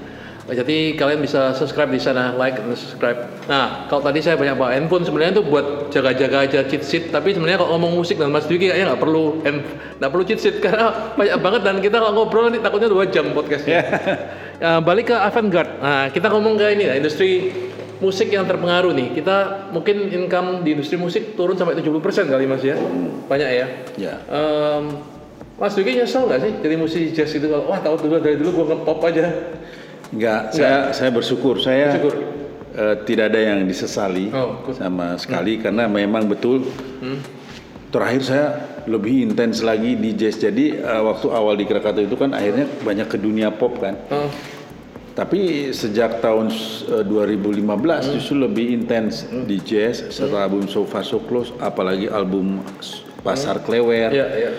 [0.45, 3.17] Jadi kalian bisa subscribe di sana, like dan subscribe.
[3.49, 7.03] Nah, kalau tadi saya banyak bawa handphone sebenarnya itu buat jaga-jaga aja cheat sheet.
[7.09, 9.41] Tapi sebenarnya kalau ngomong musik dan Mas Dwiki kayaknya nggak perlu
[9.97, 13.25] nggak perlu cheat sheet karena banyak banget dan kita kalau ngobrol nanti takutnya dua jam
[13.33, 13.81] podcastnya.
[14.55, 15.83] Eh, balik ke avant-garde.
[15.83, 17.51] Nah, kita ngomong ke ini ya, industri
[17.99, 19.11] musik yang terpengaruh nih.
[19.11, 22.79] Kita mungkin income di industri musik turun sampai 70% kali Mas ya.
[23.27, 23.67] Banyak ya.
[23.99, 24.13] Ya.
[24.31, 24.95] Em,
[25.59, 28.63] Mas Dwiki nyesel nggak sih jadi musisi jazz itu kalau wah tahu dulu dari dulu
[28.63, 29.23] gua nge-pop aja.
[30.15, 31.59] Enggak, saya saya bersyukur.
[31.59, 32.15] Saya Bersyukur.
[32.71, 34.75] eh, tidak ada yang disesali Oh, good.
[34.75, 36.63] sama sekali karena memang betul
[37.87, 38.47] terakhir saya
[38.85, 40.37] lebih intens lagi di jazz.
[40.37, 43.95] Jadi eh, waktu awal di Krakatau itu kan akhirnya banyak ke dunia pop kan.
[44.07, 44.31] Oh,
[45.13, 46.51] Tapi sejak tahun
[46.91, 47.63] eh, 2015
[48.13, 52.59] justru lebih intens di jazz setelah album So Far So Close apalagi album
[53.19, 54.11] Pasar Klewer.
[54.11, 54.51] iya iya.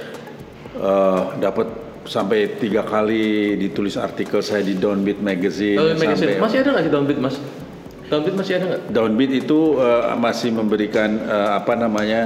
[0.75, 1.69] eh, dapat
[2.07, 6.29] sampai tiga kali ditulis artikel saya di Downbeat Magazine, Downbeat Magazine.
[6.33, 7.37] sampai Masih ada nggak sih Downbeat Mas?
[8.07, 8.81] Downbeat masih ada nggak?
[8.91, 12.21] Downbeat itu eh, masih memberikan eh, apa namanya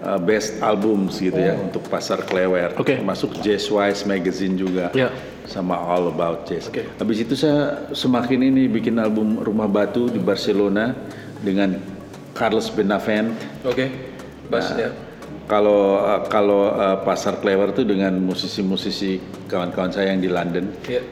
[0.00, 2.80] eh, best albums gitu ya untuk pasar Klewer, Oh.
[2.80, 2.96] Oke.
[2.98, 5.12] masuk Jazz Wise Magazine juga, Ya.
[5.44, 6.66] sama All About Jazz.
[6.66, 6.88] Oke.
[6.96, 10.96] Habis itu saya semakin ini bikin album Rumah Batu di Barcelona
[11.38, 11.76] dengan
[12.32, 13.36] Carlos Benavent.
[13.62, 13.92] Oke.
[14.46, 14.90] Bas Nah, ya.
[15.46, 21.02] Kalau eh, kalau eh, pasar Klewer itu dengan musisi-musisi kawan-kawan saya yang di London Iya.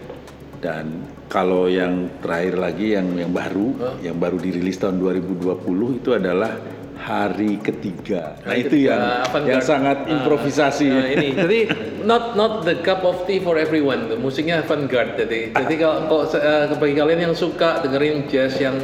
[0.58, 0.86] dan
[1.26, 3.94] kalau yang terakhir lagi yang yang baru Hah?
[4.00, 6.50] yang baru dirilis tahun 2020 itu adalah
[6.96, 8.38] hari ketiga.
[8.40, 9.50] Nah Hari itu ketiga, yang avant-garde.
[9.50, 10.88] yang sangat Ah, improvisasi.
[10.88, 11.58] Nah, ini jadi
[12.02, 14.08] not not the cup of tea for everyone.
[14.16, 15.52] Musiknya avant-garde jadi.
[15.52, 18.78] Jadi kalau eh, bagi kalian yang suka dengerin jazz yang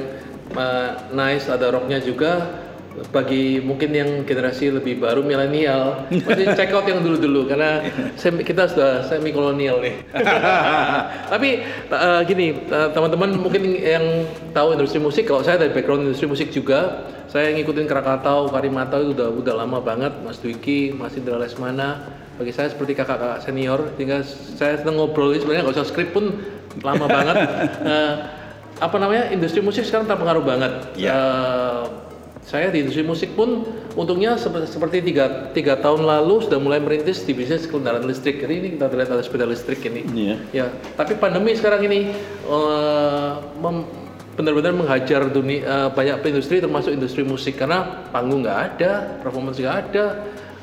[0.52, 2.44] eh, nice ada rocknya juga
[3.14, 7.86] bagi mungkin yang generasi lebih baru milenial mesti check out yang dulu-dulu karena
[8.18, 9.94] semi, kita sudah semi kolonial nih.
[11.32, 16.26] Tapi uh, gini uh, teman-teman mungkin yang tahu industri musik kalau saya dari background industri
[16.26, 21.38] musik juga saya ngikutin Krakatau, Karimatau itu udah udah lama banget Mas Dwiki, Mas Indra
[21.38, 22.10] Lesmana
[22.42, 24.26] bagi saya seperti kakak-kakak senior sehingga
[24.58, 26.42] saya sedang ngobrol ini sebenarnya nggak usah skrip pun
[26.82, 27.36] lama banget.
[27.86, 28.14] Uh,
[28.86, 30.72] apa namanya industri musik sekarang terpengaruh banget.
[30.98, 31.14] Ya.
[31.14, 32.09] Uh,
[32.50, 33.62] saya di industri musik pun
[33.94, 38.42] untungnya sep- seperti tiga, tiga tahun lalu sudah mulai merintis di bisnis kendaraan listrik.
[38.42, 40.02] Jadi ini kita lihat ada sepeda listrik ini.
[40.10, 40.36] Iya.
[40.50, 40.66] Ya,
[40.98, 42.10] tapi pandemi sekarang ini
[42.50, 43.38] uh,
[44.34, 49.76] benar-benar menghajar dunia uh, banyak industri termasuk industri musik karena panggung nggak ada, performance nggak
[49.86, 50.04] ada,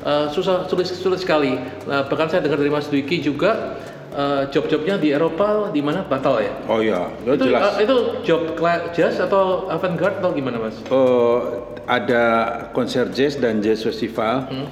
[0.04, 1.56] uh, susah sulit sulit sekali.
[1.88, 3.80] Nah, bahkan saya dengar dari Mas Dwiki juga
[4.18, 6.52] uh, job-jobnya di Eropa di mana batal ya?
[6.66, 7.62] Oh iya, ya, itu jelas.
[7.62, 8.40] uh, itu job
[8.90, 10.74] jazz atau avant-garde atau gimana mas?
[10.90, 12.22] Oh, ada
[12.74, 14.68] konser jazz dan jazz festival, Hmm.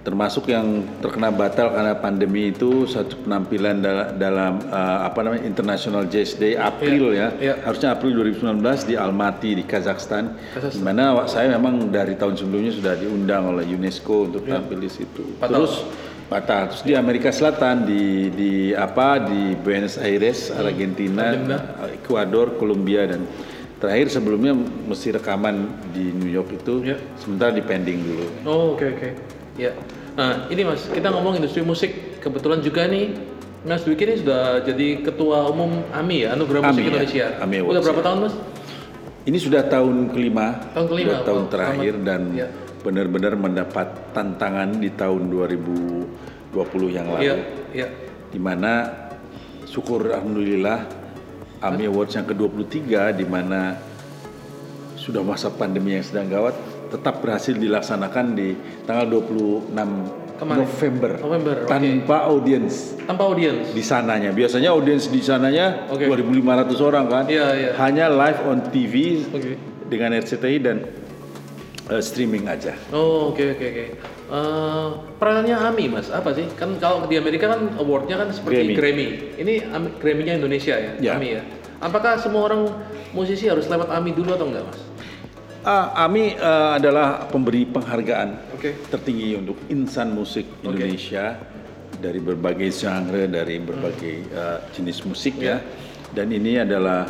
[0.00, 6.06] termasuk yang terkena batal karena pandemi itu satu penampilan dal- dalam uh, apa namanya International
[6.06, 7.54] Jazz Day April Iya, ya, iya.
[7.60, 10.78] harusnya April 2019 di Almaty di Kazakhstan, Kazakhstan.
[10.78, 14.86] di mana wa- saya memang dari tahun sebelumnya sudah diundang oleh UNESCO untuk tampil di
[14.88, 15.26] situ.
[15.26, 15.42] Iya.
[15.42, 15.50] Batal.
[15.58, 15.74] Terus
[16.26, 16.70] batal.
[16.70, 21.32] Terus di Amerika Selatan di di apa di Buenos Aires, Argentina.
[21.92, 23.26] Ekuador, Kolombia dan
[23.76, 26.96] terakhir sebelumnya mesti rekaman di New York itu Ya.
[27.18, 28.26] sementara di pending dulu.
[28.44, 29.08] Oh oke oke.
[29.56, 29.72] Ya.
[30.16, 33.12] Nah ini mas kita ngomong industri musik kebetulan juga nih
[33.66, 37.26] Mas Dwiki ini sudah jadi ketua umum AMI ya Anugerah Musik AMI ya, Indonesia.
[37.42, 38.06] AMI Udah Awards, berapa ya.
[38.06, 38.34] tahun mas?
[39.26, 42.46] Ini sudah tahun kelima, Tahun kelima, sudah tahun wow, terakhir dan Ya.
[42.86, 46.54] Benar-benar mendapat tantangan di tahun 2020
[46.94, 47.34] yang lalu, Iya
[47.74, 47.88] iya.
[48.30, 48.86] di mana
[49.66, 50.86] syukur alhamdulillah
[51.66, 53.74] AMI Awards yang ke-23 di mana
[54.94, 56.54] sudah masa pandemi yang sedang gawat
[56.86, 58.54] tetap berhasil dilaksanakan di
[58.86, 59.74] tanggal 26
[60.36, 60.68] Kemarin.
[60.68, 63.72] November, November, tanpa audiens Tanpa audiens.
[63.72, 64.36] di sananya.
[64.36, 66.04] Biasanya audiens di sananya Oke.
[66.12, 67.24] 2.500 orang kan.
[67.24, 67.70] Iya, iya.
[67.80, 69.56] Hanya live on TV Oke.
[69.88, 70.76] dengan RCTI dan
[71.90, 72.74] eh, streaming aja.
[72.90, 73.84] Oh oke oke oke.
[74.26, 74.88] Eh,
[75.22, 76.46] peranannya AMI mas apa sih?
[76.58, 78.74] Kan kalau di Amerika kan awardnya kan seperti Grammy.
[78.74, 79.06] Grammy.
[79.38, 79.54] Ini
[80.02, 81.12] Grammy-nya Indonesia ya, Ya.
[81.14, 81.42] AMI ya.
[81.78, 82.72] Apakah semua orang
[83.12, 84.80] musisi harus lewat AMI dulu atau enggak mas?
[85.66, 88.78] Ah, AMI eh, adalah pemberi penghargaan Oke.
[88.86, 91.34] tertinggi untuk insan musik Indonesia
[91.98, 95.58] dari berbagai genre, dari berbagai eh, jenis musik ya.
[96.14, 97.04] Dan ini adalah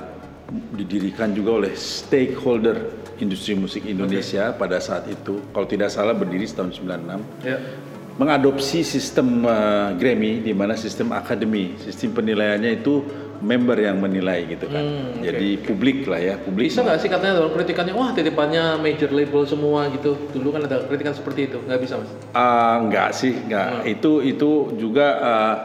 [0.48, 5.40] didirikan juga oleh stakeholder industri musik Indonesia pada saat itu.
[5.52, 7.46] Kalau tidak salah berdiri tahun 96.
[7.46, 7.58] Ya.
[8.16, 13.04] mengadopsi sistem uh, Grammy di mana sistem akademi, sistem penilaiannya itu
[13.44, 14.80] member yang menilai gitu kan.
[14.80, 16.72] Hmm, Jadi publik lah ya, publik.
[16.72, 20.16] Bisa nggak sih katanya dalam kritikannya, wah titipannya major label semua gitu.
[20.32, 22.10] Dulu kan ada kritikan seperti itu, nggak bisa mas?
[22.32, 23.84] Ah, enggak sih, enggak.
[23.84, 25.56] Itu itu juga uh,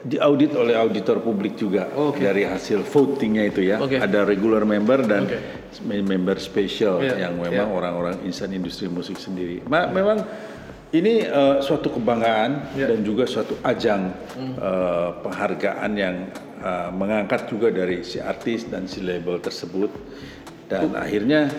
[0.00, 2.20] diaudit oleh auditor publik juga Oh, oke.
[2.20, 3.76] dari hasil votingnya itu ya.
[3.76, 4.00] Oke.
[4.00, 5.38] Ada regular member dan Oke.
[5.84, 9.60] member spesial Iya, yang memang orang-orang insan industri musik sendiri.
[9.68, 10.24] Ma- memang
[10.90, 12.96] ini uh, suatu kebanggaan Iya.
[12.96, 14.54] dan juga suatu ajang Hmm.
[14.56, 16.16] uh, penghargaan yang
[16.64, 19.92] uh, mengangkat juga dari si artis dan si label tersebut
[20.66, 21.50] dan akhirnya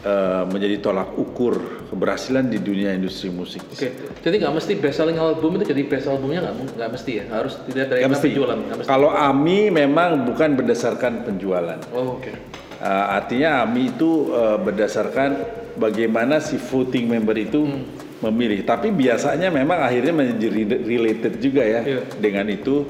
[0.00, 1.58] uh, menjadi tolak ukur
[1.88, 3.64] keberhasilan di dunia industri musik.
[3.66, 7.24] Oke, jadi nggak mesti best selling album itu jadi best albumnya nggak nggak mesti ya,
[7.28, 8.26] harus dilihat dari mesti.
[8.28, 8.58] penjualan.
[8.58, 8.88] Nggak mesti.
[8.88, 11.78] Kalau AMI memang bukan berdasarkan penjualan.
[11.90, 12.30] Oh, oke.
[12.78, 15.30] Uh, artinya AMI itu uh, berdasarkan
[15.74, 17.82] bagaimana si voting member itu Hmm.
[18.20, 18.62] memilih.
[18.62, 22.02] Tapi biasanya memang akhirnya menjadi re- related juga ya Iya.
[22.18, 22.82] dengan itu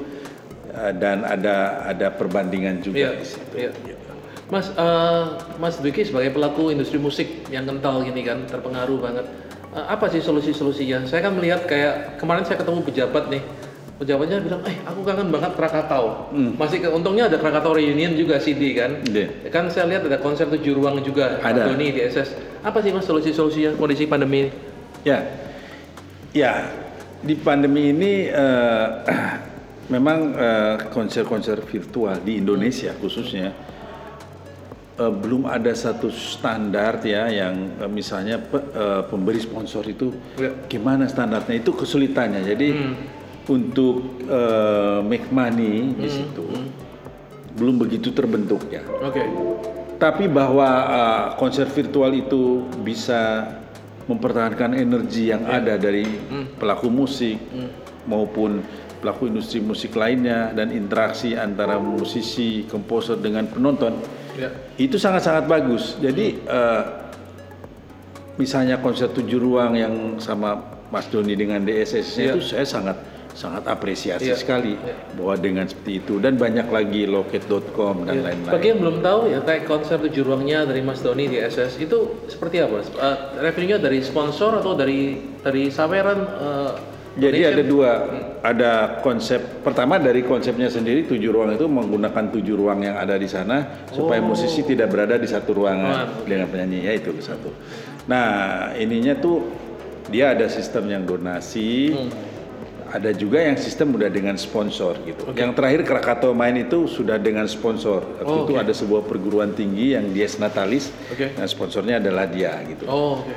[0.71, 3.53] uh, dan ada ada perbandingan juga Iya, di situ.
[3.55, 3.69] iya.
[4.49, 5.25] Mas, eh,
[5.61, 9.25] Mas Dwiki sebagai pelaku industri musik yang kental gini kan, terpengaruh banget.
[9.77, 11.05] Eh, apa sih solusi-solusinya?
[11.05, 13.45] Saya kan melihat kayak kemarin saya ketemu pejabat nih,
[14.01, 16.33] pejabatnya bilang, eh aku kangen banget Krakatau.
[16.57, 19.05] Masih ke, untungnya ada Krakatau reunion juga CD kan.
[19.05, 19.13] Hmm.
[19.13, 19.53] Iya.
[19.53, 21.69] Kan saya lihat ada konser tujuh ruang juga, Ada.
[21.69, 22.33] Doni di SS.
[22.65, 24.51] Apa sih mas solusi-solusinya kondisi pandemi ini?
[25.05, 25.29] Ya,
[26.33, 26.73] ya
[27.21, 28.87] di pandemi ini eh,
[29.93, 30.33] memang
[30.89, 33.68] konser-konser virtual di Indonesia khususnya
[34.99, 40.51] eh, belum ada satu standar ya yang eh, misalnya pe- eh, pemberi sponsor itu Ya.
[40.67, 42.43] gimana standarnya itu kesulitannya.
[42.43, 42.69] Jadi
[43.47, 46.45] untuk eh, make money di situ
[47.55, 48.83] belum begitu terbentuknya.
[49.01, 49.23] Oke.
[49.99, 53.51] Tapi bahwa uh, konser virtual itu bisa
[54.07, 56.07] mempertahankan energi yang ada dari
[56.55, 57.35] pelaku musik
[58.07, 58.63] maupun
[59.03, 63.99] pelaku industri musik lainnya dan interaksi antara musisi, komposer dengan penonton
[64.39, 64.49] Ya.
[64.79, 65.99] itu sangat-sangat bagus.
[65.99, 66.83] Jadi uh,
[68.35, 72.33] misalnya konser tujuh ruang yang sama Mas Doni dengan DSS Iya.
[72.33, 72.97] itu saya sangat
[73.29, 74.35] sangat apresiasi Iya.
[74.35, 74.73] sekali
[75.13, 78.51] bahwa dengan seperti itu dan banyak lagi loket.com dan lain-lain.
[78.51, 82.25] Bagi yang belum tahu ya kayak konser tujuh ruangnya dari Mas Doni di SS itu
[82.25, 82.81] seperti apa?
[82.97, 86.19] Uh, revenue-nya dari sponsor atau dari dari saweran?
[86.25, 86.71] uh,
[87.15, 87.53] Jadi donation?
[87.53, 87.89] ada dua,
[88.39, 93.27] ada konsep pertama dari konsepnya sendiri tujuh ruang itu menggunakan tujuh ruang yang ada di
[93.27, 97.51] sana supaya musisi tidak berada di satu ruangan dengan penyanyi ya itu satu.
[98.07, 98.27] Nah
[98.73, 99.43] ininya tuh
[100.07, 101.93] dia ada sistem yang donasi,
[102.89, 105.29] ada juga yang sistem udah dengan sponsor gitu.
[105.35, 108.01] Yang terakhir Krakatau main itu sudah dengan sponsor.
[108.17, 111.35] Waktu Oh, itu ada sebuah perguruan tinggi yang Dies Natalis, Oke.
[111.37, 112.87] nah sponsornya adalah dia gitu.
[112.89, 113.35] Oh, oke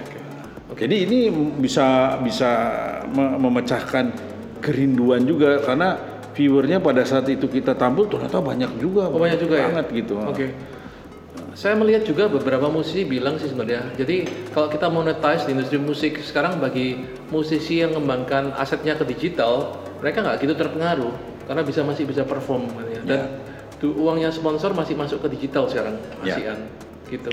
[0.72, 0.78] oke.
[0.80, 1.18] Jadi ini
[1.60, 2.50] bisa bisa
[3.12, 4.31] me- memecahkan
[4.62, 5.98] kerinduan juga karena
[6.32, 9.68] viewernya pada saat itu kita tampil ternyata banyak juga, Oh, banyak juga ya?
[9.68, 10.14] banget gitu.
[10.16, 10.46] Oke.
[11.52, 13.92] Saya melihat juga beberapa musisi bilang sih sebenarnya.
[13.94, 16.96] Jadi kalau kita monetize di industri musik sekarang bagi
[17.28, 21.12] musisi yang mengembangkan asetnya ke digital, mereka nggak gitu terpengaruh
[21.44, 23.02] karena bisa masih bisa perform katanya.
[23.04, 23.20] dan
[23.76, 26.38] tu- uangnya sponsor masih masuk ke digital sekarang Ya.
[26.38, 26.58] masihan
[27.06, 27.32] gitu.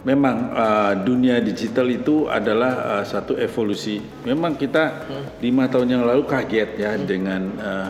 [0.00, 4.00] Memang uh, dunia digital itu adalah uh, satu evolusi.
[4.24, 5.24] Memang kita Hmm.
[5.38, 7.88] lima tahun yang lalu kaget ya dengan uh,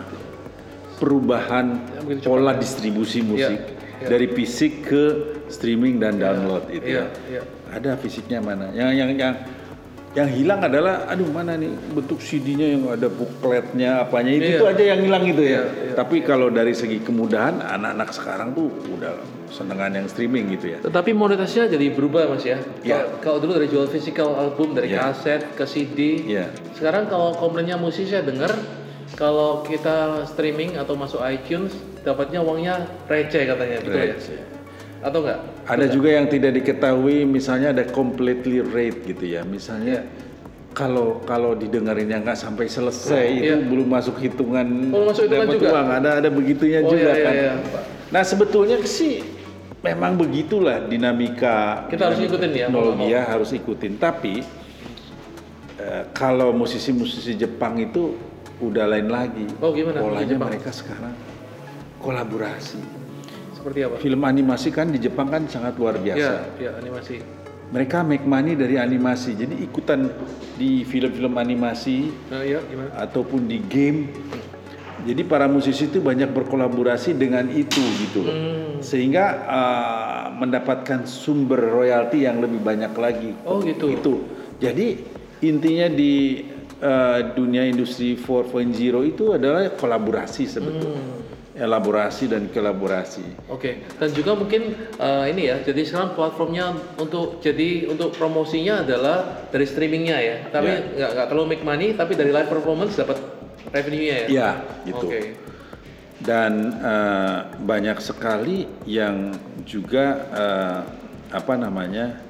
[0.99, 1.66] perubahan
[2.11, 3.61] Ya, pola distribusi musik
[4.03, 4.09] ya.
[4.11, 5.05] dari fisik ke
[5.46, 7.07] streaming dan download itu Iya, ya.
[7.31, 7.42] iya.
[7.70, 8.75] Ada fisiknya mana?
[8.75, 9.35] Yang yang yang
[10.11, 14.59] yang hilang adalah aduh mana nih bentuk CD-nya yang ada bukletnya apanya itu Iya.
[14.59, 15.62] tuh aja yang hilang gitu ya.
[15.62, 19.14] Iya, iya, Tapi kalau dari segi kemudahan anak-anak sekarang tuh udah
[19.46, 20.79] senengan yang streaming gitu ya.
[20.83, 22.59] Tetapi monetasnya jadi berubah mas ya.
[22.83, 23.07] Ya.
[23.23, 25.14] Kalau- dulu dari jual physical album dari Ya.
[25.14, 26.27] kaset ke CD.
[26.27, 26.51] Iya.
[26.75, 28.51] Sekarang kalau komplainnya musisi saya dengar
[29.14, 31.70] kalau kita streaming atau masuk iTunes
[32.03, 34.35] dapatnya uangnya receh katanya, betul Receh.
[34.35, 34.50] ya?
[35.01, 35.39] Atau enggak?
[35.65, 39.43] Ada juga yang tidak diketahui, misalnya ada completely rate gitu ya.
[39.49, 40.05] Misalnya
[40.71, 43.67] kalau kalau didengarinnya nggak sampai selesai itu Iya.
[43.67, 45.69] belum masuk hitungan Oh, masuk hitungan juga?
[45.73, 45.89] uang.
[45.99, 47.35] Ada ada begitunya Oh, juga iya, iya, kan.
[47.35, 47.53] iya.
[48.13, 49.25] Nah sebetulnya sih
[49.81, 51.89] memang begitulah dinamika.
[51.89, 53.93] Kita harus dinamika ikutin ya, Teknologi ya harus ikutin.
[53.97, 54.35] Tapi
[55.81, 58.15] eh, kalau musisi-musisi Jepang itu
[58.61, 59.49] udah lain lagi.
[59.65, 60.05] Oh, gimana?
[60.05, 61.17] Polanya mereka sekarang
[61.99, 63.00] kolaborasi.
[63.61, 63.94] Seperti apa?
[64.01, 66.57] Film animasi kan di Jepang kan sangat luar biasa.
[66.57, 67.20] Ya, ya animasi.
[67.70, 69.37] Mereka make money dari animasi.
[69.37, 70.09] Jadi ikutan
[70.57, 72.90] di film-film animasi Nah, ya gimana?
[72.96, 74.11] ataupun di game.
[75.01, 78.37] Jadi para musisi itu banyak berkolaborasi dengan itu gitu loh.
[78.37, 78.81] Hmm.
[78.81, 83.31] Sehingga uh, mendapatkan sumber royalti yang lebih banyak lagi.
[83.44, 83.92] Oh, gitu.
[83.92, 84.14] Itu.
[84.61, 85.01] Jadi
[85.44, 86.44] intinya di
[86.81, 88.77] uh, dunia industri 4.0
[89.09, 91.01] itu adalah kolaborasi sebetulnya.
[91.01, 91.19] Hmm.
[91.61, 93.44] Elaborasi dan kolaborasi.
[93.46, 99.44] Oke, dan juga mungkin eh, ini ya, jadi sekarang platformnya untuk jadi untuk promosinya adalah
[99.53, 100.81] dari streamingnya ya, tapi Ya.
[100.81, 103.20] nggak nggak terlalu make money, tapi dari live performance dapat
[103.68, 104.27] revenue-nya ya.
[104.27, 104.51] Iya,
[104.88, 105.07] gitu.
[105.07, 105.20] Oke.
[106.20, 109.33] dan eh, banyak sekali yang
[109.64, 110.81] juga eh,
[111.33, 112.20] apa namanya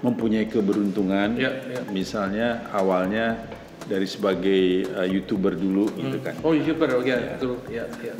[0.00, 1.80] mempunyai keberuntungan Ya, ya.
[1.88, 3.40] misalnya awalnya
[3.88, 8.12] dari sebagai eh, youtuber dulu gitu kan Oh youtuber, oke, betul, ya, ya.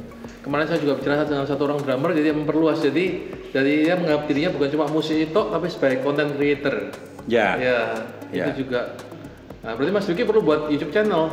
[0.48, 3.04] Kemarin saya juga bicara dengan satu orang drummer, jadi memperluas, jadi
[3.50, 6.88] jadi dia menganggap dirinya bukan cuma musisi tok, tapi sebagai content creator.
[7.28, 7.80] ya Ya,
[8.28, 8.44] Ya.
[8.48, 8.96] itu juga.
[9.60, 11.28] Nah, berarti Mas Duki perlu buat YouTube channel.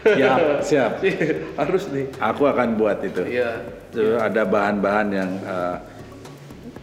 [0.00, 0.92] siap siap
[1.56, 2.08] Harus nih.
[2.16, 3.60] aku akan buat itu Iya.
[3.86, 5.76] Itu ada bahan-bahan yang eh,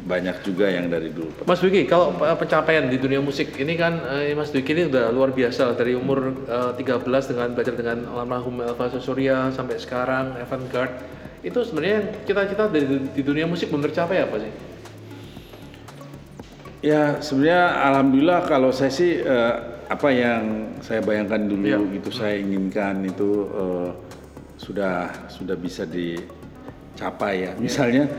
[0.03, 3.97] banyak juga yang dari dulu Mas Dwiki, kalau pe- pencapaian di dunia musik ini kan
[4.11, 7.97] eh, Mas Dwiki ini udah luar biasa lah dari umur eh, 13 dengan belajar dengan
[8.11, 11.17] almarhum Elva Surya sampai sekarang Avantgarde.
[11.45, 12.81] Itu sebenarnya cita-cita di,
[13.13, 14.51] di dunia musik belum tercapai apa sih?
[16.81, 19.53] Ya sebenarnya alhamdulillah kalau saya sih eh,
[19.85, 20.41] apa yang
[20.81, 21.77] saya bayangkan dulu Iya.
[21.97, 23.89] gitu saya inginkan itu eh,
[24.57, 27.51] sudah sudah bisa dicapai ya.
[27.57, 28.09] Misalnya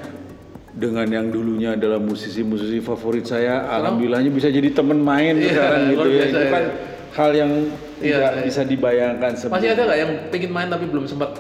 [0.70, 6.08] dengan yang dulunya adalah musisi-musisi favorit saya, alhamdulillahnya bisa jadi teman main Iya, sekarang gitu
[6.10, 6.22] ya.
[6.26, 6.72] Itu kan ya.
[7.16, 7.52] hal yang
[7.96, 8.42] Iya, tidak iya.
[8.44, 9.70] bisa dibayangkan Masih sebelumnya.
[9.72, 11.30] ada nggak yang pengen main tapi belum sempat?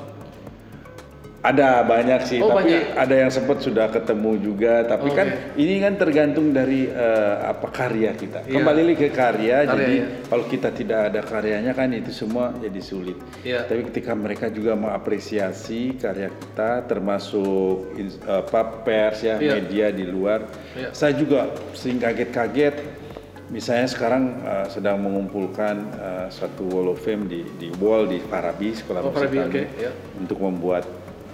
[1.46, 2.98] Ada banyak sih, Oh, tapi banyak.
[2.98, 4.82] ada yang sempat sudah ketemu juga.
[4.82, 5.14] Tapi Oke.
[5.14, 8.42] kan ini kan tergantung dari eh, apa karya kita.
[8.42, 8.54] Iya.
[8.58, 9.56] Kembali lagi ke karya.
[9.62, 10.06] Karya, jadi iya.
[10.26, 13.14] kalau kita tidak ada karyanya kan itu semua jadi sulit.
[13.46, 13.62] Iya.
[13.62, 17.94] Tapi ketika mereka juga mengapresiasi karya kita, termasuk
[18.26, 19.62] apa pers ya, Iya.
[19.62, 20.90] media di luar, Iya.
[20.90, 23.06] saya juga sering kaget-kaget.
[23.46, 28.74] Misalnya sekarang eh, sedang mengumpulkan eh, satu wall of fame di di wall di Parabi
[28.74, 29.94] sekolah Oh, musik kami oke, ya.
[30.18, 30.82] untuk membuat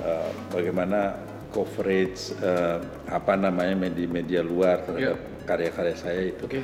[0.03, 1.17] uh, bagaimana
[1.55, 6.45] coverage uh, apa namanya media-media luar terhadap karya-karya saya itu.
[6.47, 6.63] Oke.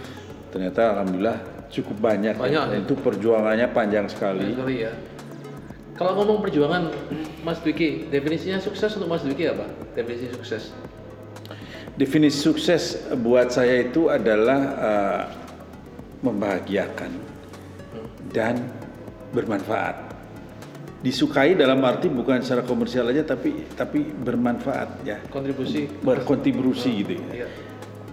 [0.49, 2.35] ternyata alhamdulillah cukup banyak.
[2.35, 2.41] ya.
[2.41, 2.65] Banyak.
[2.73, 4.57] Dan itu perjuangannya panjang sekali.
[4.57, 4.93] Sekali ya.
[5.99, 6.95] Kalau ngomong perjuangan,
[7.43, 9.67] Mas Dwiki, definisinya sukses untuk Mas Dwiki apa?
[9.99, 10.71] Definisi sukses.
[11.99, 15.23] Definisi sukses buat saya itu adalah eh,
[16.23, 17.11] membahagiakan
[18.31, 18.63] dan
[19.35, 20.08] bermanfaat.
[20.99, 25.87] Disukai dalam arti bukan secara komersial aja tapi tapi bermanfaat ya, Kontribusi.
[26.03, 27.27] berkontribusi gitu ya.
[27.45, 27.49] Iya.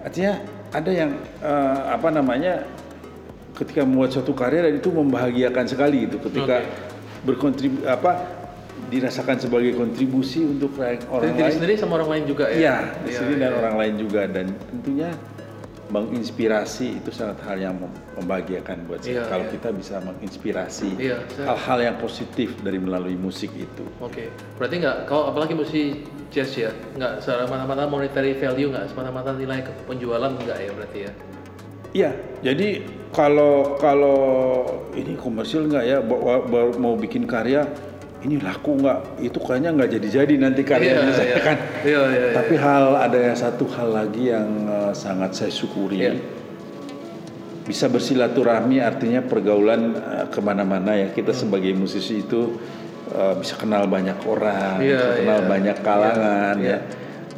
[0.05, 0.33] Artinya
[0.69, 1.11] ada yang
[1.41, 2.61] eh, apa namanya
[3.57, 6.61] ketika membuat suatu karya dan itu membahagiakan sekali gitu ketika
[7.25, 8.21] berkontribusi apa
[8.86, 11.55] dirasakan sebagai kontribusi untuk orang diri lain.
[11.57, 12.57] sendiri sama orang lain juga ya.
[12.59, 13.57] Iya, di Iya, sini iya, dan iya.
[13.57, 15.09] orang lain juga dan tentunya
[15.86, 19.21] menginspirasi itu sangat hal yang mem- membahagiakan buat saya.
[19.21, 19.53] Iya, Kalau iya.
[19.53, 23.86] kita bisa menginspirasi Iya, saya- hal-hal yang positif dari melalui musik itu.
[23.99, 29.61] Oke, berarti nggak, kalau apalagi musik jazz ya, nggak semata-mata monetary value, nggak semata-mata nilai
[29.86, 31.11] penjualan nggak ya berarti ya?
[31.95, 32.11] Iya,
[32.43, 34.19] jadi kalau kalau
[34.91, 35.97] ini komersil nggak ya,
[36.43, 37.63] baru mau bikin karya,
[38.19, 39.23] ini laku nggak?
[39.23, 41.39] Itu kayaknya nggak jadi-jadi nanti karyanya Iya, saya iya.
[41.39, 41.57] kan.
[41.88, 42.33] Iya, iya, iya.
[42.36, 46.00] Tapi hal ada yang satu hal lagi yang eh, sangat saya syukuri.
[46.00, 46.16] Iya.
[47.66, 51.12] Bisa bersilaturahmi artinya pergaulan eh, ke mana-mana ya.
[51.12, 52.56] Kita sebagai musisi itu
[53.12, 55.50] eh, bisa kenal banyak orang, Iya, bisa kenal iya.
[55.50, 56.78] banyak kalangan Iya, ya,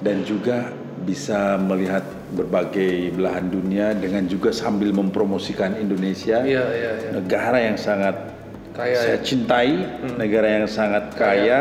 [0.06, 0.58] dan juga
[0.98, 2.04] bisa melihat
[2.36, 7.10] berbagai belahan dunia dengan juga sambil mempromosikan Indonesia, Iya, iya, iya.
[7.16, 8.36] negara yang sangat
[8.76, 9.24] Kaya saya ya.
[9.26, 9.74] cintai,
[10.22, 11.60] negara yang sangat kaya,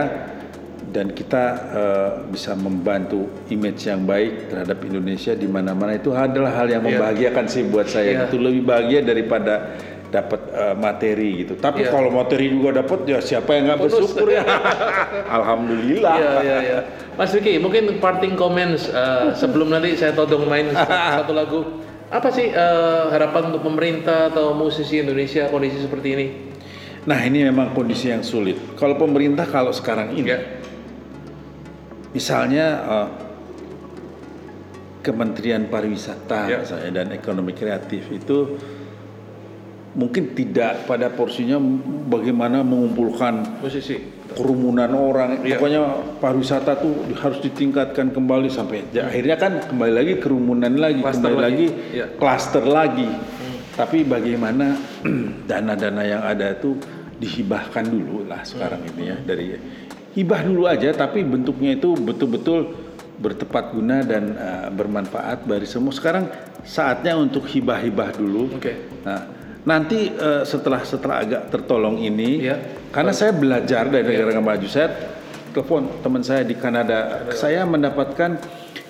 [0.86, 6.70] dan kita eh, bisa membantu image yang baik terhadap Indonesia di mana-mana itu adalah hal
[6.70, 6.88] yang Iya.
[6.94, 8.10] membahagiakan sih buat saya.
[8.12, 8.22] Iya.
[8.30, 9.76] Itu lebih bahagia daripada
[10.06, 11.58] dapat eh, materi gitu.
[11.58, 11.90] Tapi Iya.
[11.90, 14.42] kalau materi juga dapat ya siapa yang nggak bersyukur ya?
[15.36, 16.14] Alhamdulillah.
[16.16, 16.80] Iya, iya, iya.
[17.16, 20.70] Mas Vicky, mungkin parting comments eh, sebelum nanti saya todong main
[21.18, 21.60] satu lagu.
[22.06, 26.26] Apa sih eh, harapan untuk pemerintah atau musisi Indonesia kondisi seperti ini?
[27.06, 28.58] Nah ini memang kondisi yang sulit.
[28.74, 30.38] Kalau pemerintah kalau sekarang ini, Ya.
[32.16, 33.08] Misalnya eh,
[35.04, 36.58] Kementerian Pariwisata Ya.
[36.58, 38.58] misalnya, dan Ekonomi Kreatif itu
[39.94, 41.56] mungkin tidak pada porsinya
[42.06, 43.96] bagaimana mengumpulkan Musisi.
[44.34, 45.40] kerumunan orang.
[45.40, 45.56] Iya.
[45.56, 45.80] Pokoknya
[46.18, 51.38] pariwisata tuh harus ditingkatkan kembali sampai ya, akhirnya kan kembali lagi kerumunan lagi, Cluster kembali
[51.38, 51.66] lagi.
[51.70, 52.06] lagi Iya.
[52.18, 53.08] klaster lagi.
[53.72, 54.66] Tapi bagaimana
[55.48, 56.76] dana-dana yang ada itu
[57.16, 59.56] dihibahkan dulu lah sekarang ini ya dari
[60.16, 62.72] hibah dulu aja tapi bentuknya itu betul-betul
[63.16, 65.92] bertepat guna dan eh, bermanfaat bagi semua.
[65.92, 66.28] Sekarang
[66.64, 68.56] saatnya untuk hibah-hibah dulu.
[68.56, 68.76] Oke.
[69.04, 69.20] Nah,
[69.62, 72.56] nanti eh, setelah setelah agak tertolong ini, Iya.
[72.92, 74.92] karena saya belajar dari negara maju, saya
[75.52, 78.36] telepon teman saya di Kanada, saya mendapatkan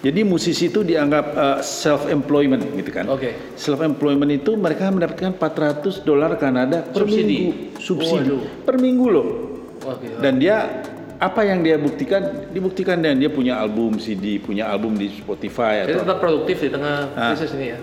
[0.03, 3.07] jadi musisi itu dianggap self employment gitu kan.
[3.07, 3.35] Oke.
[3.55, 7.23] Self employment itu mereka mendapatkan 400 dolar Kanada per Subsidi.
[7.27, 8.43] minggu, subsidi Waduh.
[8.67, 9.27] per minggu loh.
[9.87, 10.19] Wah, gila.
[10.19, 10.83] Dan dia
[11.19, 12.23] apa yang dia buktikan?
[12.49, 16.69] Dibuktikan dan dia punya album CD, punya album di Spotify Jadi atau tetap produktif di
[16.69, 17.33] tengah Ah.
[17.33, 17.81] krisis ini ya.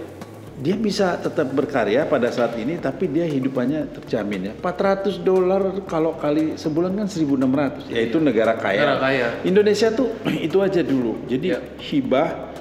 [0.54, 6.14] dia bisa tetap berkarya pada saat ini tapi dia hidupannya terjamin ya 400 dolar kalau
[6.14, 9.28] kali sebulan kan 1600 yaitu negara kaya Negara kaya.
[9.44, 10.14] Indonesia tuh
[10.48, 11.60] itu aja dulu jadi Ya.
[11.82, 12.54] hibah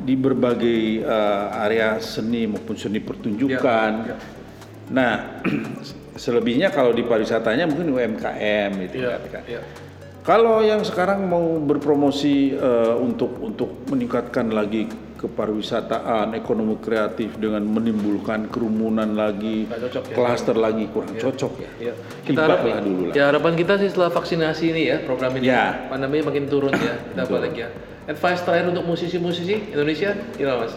[0.00, 4.16] di berbagai eh, area seni maupun seni pertunjukan Ya, ya.
[4.88, 5.12] nah
[6.16, 9.20] selebihnya kalau di pariwisatanya mungkin UMKM gitu Iya.
[9.20, 9.60] kan Iya.
[10.24, 14.88] Kalau yang sekarang mau berpromosi eh, untuk untuk meningkatkan lagi
[15.20, 20.12] kepariwisataan, ekonomi kreatif dengan menimbulkan kerumunan lagi, ya.
[20.12, 21.70] klaster lagi kurang cocok ya.
[21.92, 21.94] Ya.
[22.24, 23.14] Kita harap, lah dulu lah.
[23.16, 25.88] ya harapan kita sih setelah vaksinasi ini ya program ini Ya.
[25.88, 27.68] pandemi makin turun ya kita balik ya.
[28.04, 30.76] Advice terakhir untuk musisi-musisi Indonesia gimana mas?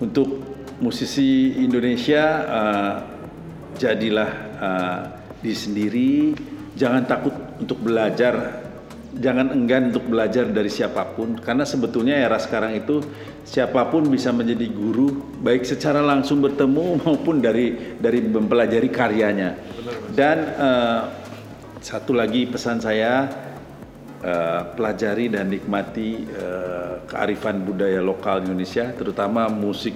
[0.00, 0.28] Untuk
[0.80, 2.94] musisi Indonesia eh,
[3.76, 4.30] jadilah
[4.60, 5.00] eh,
[5.44, 6.12] diri sendiri,
[6.76, 8.64] jangan takut untuk belajar,
[9.16, 13.04] jangan enggan untuk belajar dari siapa pun karena sebetulnya era sekarang itu
[13.44, 19.50] siapa pun bisa menjadi guru baik secara langsung bertemu maupun dari dari mempelajari karyanya.
[20.12, 21.02] Dan eh,
[21.82, 23.28] satu lagi pesan saya
[24.22, 29.92] eh, pelajari dan nikmati eh, kearifan budaya lokal Indonesia, terutama musik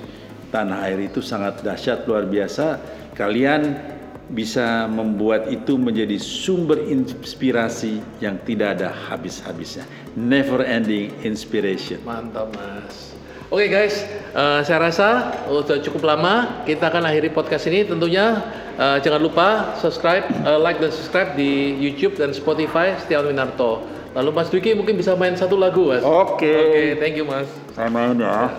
[0.51, 2.79] tanah air itu sangat dahsyat luar biasa.
[3.17, 3.96] Kalian
[4.31, 9.87] bisa membuat itu menjadi sumber inspirasi yang tidak ada habis-habisnya.
[10.19, 12.03] Never ending inspiration.
[12.03, 13.15] Mantap mas.
[13.47, 14.03] Oke guys,
[14.35, 16.67] eh, saya rasa udah cukup lama.
[16.67, 17.87] Kita akan akhiri podcast ini.
[17.87, 18.43] Tentunya
[18.75, 23.87] eh, jangan lupa subscribe, eh, like dan subscribe di YouTube dan Spotify Setiawan Winarto.
[24.19, 26.03] Lalu Mas Dwiki mungkin bisa main satu lagu mas.
[26.03, 26.49] Oke.
[26.49, 27.47] Oke, thank you mas.
[27.77, 28.51] Saya main ya.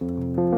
[0.00, 0.49] Baru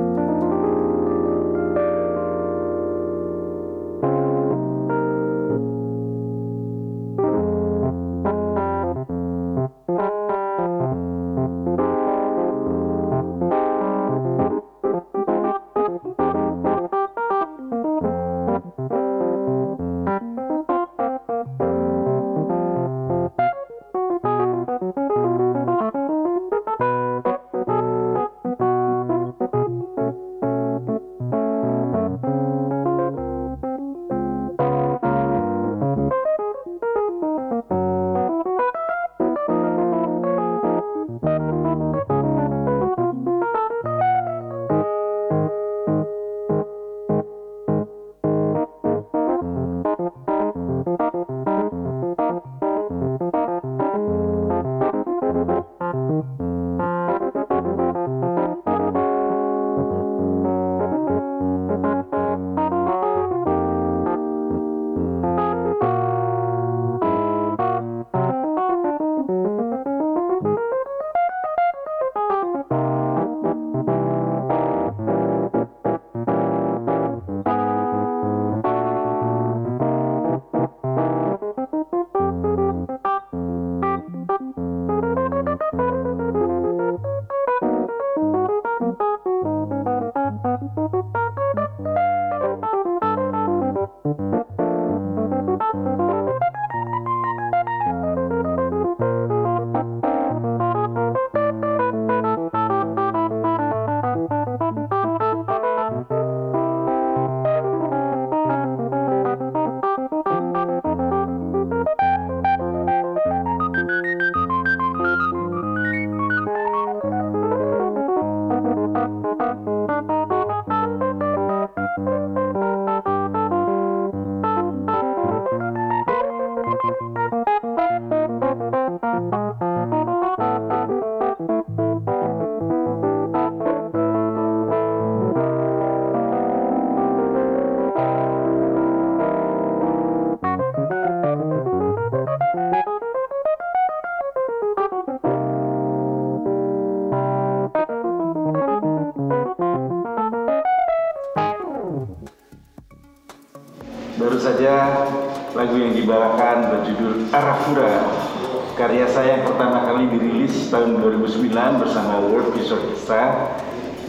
[161.52, 163.52] bersama World Peace Orchestra.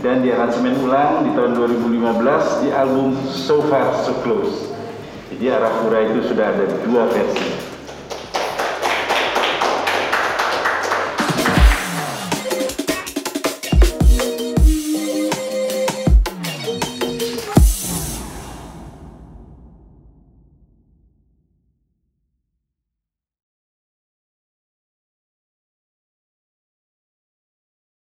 [0.03, 4.71] Dan diaransemen ulang di tahun 2015 di album So Far So Close.
[5.31, 7.42] Jadi Arafura itu sudah ada dua versi